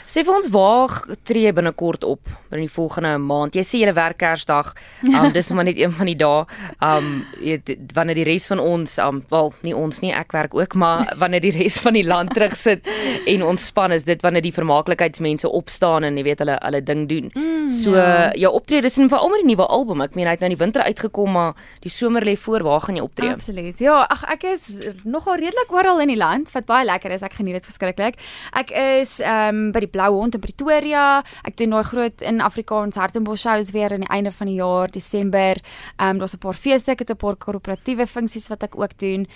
Sê 0.10 0.24
vir 0.26 0.34
ons 0.34 0.48
waar 0.50 0.94
tree 1.22 1.52
binnekort 1.54 2.02
op 2.04 2.32
in 2.50 2.64
die 2.64 2.72
volgende 2.72 3.12
maand? 3.22 3.54
Jy 3.54 3.62
sê 3.62 3.82
jy 3.84 3.92
werk 3.94 4.18
Kersdag. 4.18 4.72
Um 5.06 5.28
dis 5.36 5.52
maar 5.54 5.68
net 5.68 5.78
een 5.78 5.92
van 5.94 6.10
die 6.10 6.16
dae. 6.18 6.48
Um 6.82 7.12
jy, 7.38 7.60
wanneer 7.94 8.18
die 8.18 8.26
res 8.26 8.48
van 8.50 8.58
ons 8.64 8.98
um 9.04 9.20
wel 9.30 9.54
nie 9.62 9.76
ons 9.78 10.02
nie, 10.02 10.10
ek 10.10 10.34
werk 10.34 10.56
ook, 10.58 10.74
maar 10.74 11.14
wanneer 11.22 11.44
die 11.46 11.54
res 11.54 11.78
van 11.84 11.94
die 11.94 12.06
land 12.08 12.34
terug 12.34 12.56
sit 12.58 12.90
en 13.30 13.46
ontspan 13.52 13.94
is 13.94 14.08
dit 14.08 14.26
wanneer 14.26 14.48
die 14.48 14.56
vermaaklikheidsmense 14.56 15.52
opstaan 15.62 16.08
en 16.10 16.18
jy 16.18 16.26
weet 16.32 16.42
hulle 16.42 16.58
hulle 16.58 16.82
ding 16.82 17.06
doen. 17.12 17.30
Mm, 17.36 17.70
so 17.70 17.94
ja. 17.94 18.32
jou 18.34 18.54
optredes 18.58 18.98
en 18.98 19.14
veral 19.14 19.30
met 19.30 19.46
die 19.46 19.52
nuwe 19.52 19.70
album. 19.70 20.02
Ek 20.02 20.18
meen 20.18 20.26
hy 20.26 20.34
het 20.34 20.42
nou 20.42 20.50
in 20.50 20.58
die 20.58 20.64
winter 20.64 20.88
uitgekom, 21.00 21.32
maar 21.32 21.56
die 21.84 21.92
somer 21.92 22.24
lê 22.26 22.36
voor. 22.38 22.64
Waar 22.64 22.82
gaan 22.82 22.96
jy 22.96 23.04
optree? 23.04 23.32
Absoluut. 23.32 23.80
Ja, 23.80 24.04
ag 24.10 24.24
ek 24.36 24.44
is 24.44 24.90
nogal 25.04 25.40
redelik 25.40 25.72
oral 25.72 26.02
in 26.04 26.12
die 26.12 26.20
land 26.20 26.52
wat 26.52 26.68
baie 26.68 26.86
lekker 26.86 27.12
is. 27.16 27.24
Ek 27.24 27.38
geniet 27.40 27.60
dit 27.60 27.66
verskriklik. 27.66 28.20
Ek 28.58 28.72
is 28.72 29.20
um 29.24 29.72
by 29.76 29.84
die 29.86 29.92
Blou 29.92 30.12
Hond 30.20 30.36
in 30.36 30.44
Pretoria. 30.44 31.24
Ek 31.48 31.58
doen 31.60 31.76
daai 31.76 31.88
groot 31.88 32.22
in 32.22 32.42
Afrikaans 32.42 33.00
Hartenbos 33.00 33.42
shows 33.46 33.72
weer 33.76 33.94
aan 33.96 34.06
die 34.06 34.12
einde 34.12 34.34
van 34.36 34.52
die 34.52 34.60
jaar, 34.60 34.92
Desember. 34.92 35.60
Ehm 35.98 36.10
um, 36.10 36.20
daar's 36.20 36.36
'n 36.36 36.44
paar 36.44 36.58
feeste, 36.58 36.92
ek 36.92 37.00
het 37.00 37.12
'n 37.12 37.18
paar 37.18 37.36
korporatiewe 37.36 38.08
funksies 38.08 38.48
wat 38.50 38.64
ek 38.64 38.76
ook 38.76 38.98
doen. 38.98 39.28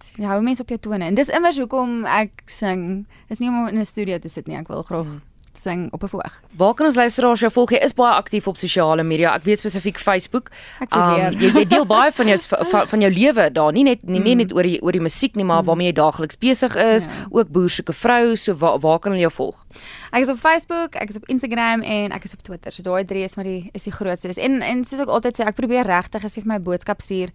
Dis 0.00 0.26
hou 0.26 0.40
mense 0.40 0.62
op 0.62 0.68
jou 0.68 0.78
tone. 0.78 1.04
En 1.04 1.14
dis 1.14 1.28
immers 1.28 1.58
hoekom 1.58 2.04
ek 2.06 2.42
sing. 2.46 3.06
Dis 3.28 3.38
nie 3.38 3.48
om 3.48 3.68
in 3.68 3.78
'n 3.78 3.84
studio 3.84 4.18
te 4.18 4.28
sit 4.28 4.46
nie, 4.46 4.56
ek 4.56 4.68
wil 4.68 4.82
graag 4.82 5.04
mm 5.04 5.29
sing 5.52 5.92
op 5.92 6.02
'n 6.02 6.08
voog. 6.08 6.42
Waar 6.56 6.74
kan 6.74 6.86
ons 6.86 6.94
luisteraars 6.94 7.40
jou 7.40 7.52
volg? 7.52 7.70
Jy 7.70 7.78
is 7.78 7.94
baie 7.94 8.14
aktief 8.14 8.46
op 8.46 8.56
sosiale 8.56 9.02
media. 9.02 9.34
Ek 9.34 9.42
weet 9.42 9.58
spesifiek 9.58 9.98
Facebook. 9.98 10.50
Um, 10.80 11.38
jy, 11.38 11.52
jy 11.52 11.66
deel 11.66 11.86
baie 11.86 12.12
van 12.12 12.26
jou 12.26 12.38
van, 12.70 12.88
van 12.88 13.00
jou 13.00 13.12
lewe 13.12 13.52
daar. 13.52 13.72
Nie 13.72 13.82
net 13.82 14.02
nie, 14.02 14.20
nie 14.20 14.34
net 14.34 14.52
oor 14.52 14.62
die 14.62 14.82
oor 14.82 14.92
die 14.92 15.00
musiek 15.00 15.34
nie, 15.34 15.44
maar 15.44 15.60
mm. 15.60 15.66
waarmee 15.66 15.86
jy 15.86 15.92
daagliks 15.92 16.38
besig 16.38 16.76
is, 16.76 17.04
ja. 17.04 17.10
ook 17.30 17.48
boersoeke 17.48 17.92
vrou. 17.92 18.36
So 18.36 18.54
waar, 18.54 18.78
waar 18.78 18.98
kan 18.98 19.12
hulle 19.12 19.22
jou 19.22 19.32
volg? 19.32 19.66
Ek 20.10 20.22
is 20.22 20.28
op 20.28 20.38
Facebook, 20.38 20.94
ek 20.94 21.08
is 21.08 21.16
op 21.16 21.26
Instagram 21.26 21.82
en 21.82 22.12
ek 22.12 22.24
is 22.24 22.32
op 22.32 22.42
Twitter. 22.42 22.72
So 22.72 22.82
daai 22.82 23.04
drie 23.04 23.22
is 23.22 23.34
maar 23.36 23.44
die 23.44 23.70
is 23.72 23.82
die 23.82 23.92
grootste. 23.92 24.40
En 24.40 24.62
en 24.62 24.84
soos 24.84 25.00
ek 25.00 25.08
altyd 25.08 25.36
sê, 25.36 25.46
ek 25.46 25.54
probeer 25.56 25.86
regtig 25.86 26.24
as 26.24 26.34
jy 26.34 26.42
vir 26.42 26.52
my 26.52 26.60
boodskap 26.60 27.00
stuur 27.00 27.30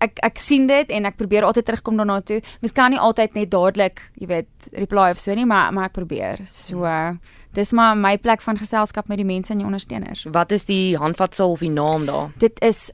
ek 0.00 0.18
ek 0.22 0.38
sien 0.38 0.66
dit 0.66 0.90
en 0.90 1.06
ek 1.06 1.16
probeer 1.16 1.44
altyd 1.44 1.66
terugkom 1.66 1.96
daarna 1.96 2.20
toe. 2.20 2.40
Mens 2.60 2.72
kan 2.72 2.90
nie 2.90 3.00
altyd 3.00 3.34
net 3.34 3.50
dadelik, 3.50 4.00
jy 4.20 4.26
weet, 4.26 4.48
reply 4.72 5.10
of 5.10 5.18
so 5.18 5.34
nie, 5.34 5.46
maar 5.46 5.72
maar 5.72 5.90
ek 5.90 5.96
probeer. 5.98 6.44
So 6.48 6.84
uh, 6.84 7.12
dis 7.52 7.72
maar 7.72 7.96
my 7.96 8.16
plek 8.18 8.42
van 8.42 8.58
geselskap 8.58 9.08
met 9.08 9.20
die 9.20 9.28
mense 9.28 9.52
en 9.52 9.58
die 9.58 9.66
ondersteuners. 9.66 10.24
Wat 10.32 10.52
is 10.52 10.64
die 10.64 10.96
handvatsel 10.96 11.52
of 11.52 11.60
die 11.60 11.70
naam 11.70 12.06
daar? 12.06 12.32
Dit 12.38 12.60
is 12.60 12.90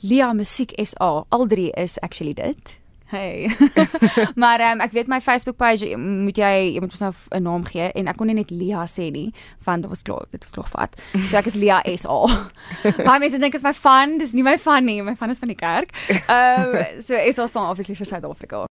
@liamusieksa. 0.00 1.24
Al 1.28 1.46
drie 1.46 1.70
is 1.72 1.98
actually 2.00 2.34
dit. 2.34 2.78
Hey. 3.08 3.48
maar 4.42 4.60
um, 4.60 4.80
ek 4.84 4.92
weet 4.92 5.08
my 5.08 5.20
Facebook 5.24 5.56
page 5.56 5.96
moet 5.96 6.36
jy 6.36 6.74
jy 6.74 6.82
moet 6.84 6.92
mos 6.92 7.00
nou 7.00 7.12
'n 7.38 7.42
naam 7.42 7.64
gee 7.64 7.88
en 7.96 8.08
ek 8.12 8.20
kon 8.20 8.28
nie 8.28 8.36
net 8.36 8.52
Lia 8.52 8.84
sê 8.84 9.08
nie 9.10 9.32
want 9.64 9.82
dit 9.82 9.90
was 9.90 10.04
klaar 10.04 10.28
dit 10.28 10.44
was 10.44 10.52
klaar 10.52 10.68
vat. 10.76 11.00
So 11.30 11.40
ek 11.40 11.48
is 11.48 11.56
Lia 11.56 11.80
SA. 11.96 12.20
Baie 13.08 13.18
mense 13.18 13.40
dink 13.40 13.56
dit 13.56 13.60
is 13.62 13.64
my 13.64 13.72
van, 13.72 14.18
dis 14.20 14.36
nie 14.36 14.44
my 14.44 14.58
van 14.60 14.84
nie, 14.84 15.00
my 15.02 15.16
van 15.16 15.32
is 15.32 15.40
van 15.40 15.48
die 15.48 15.56
kerk. 15.56 15.96
Ehm 16.28 16.76
um, 16.76 17.02
so 17.06 17.16
SA 17.32 17.46
staan 17.46 17.70
obviously 17.72 17.96
vir 17.96 18.12
Suid-Afrika. 18.12 18.68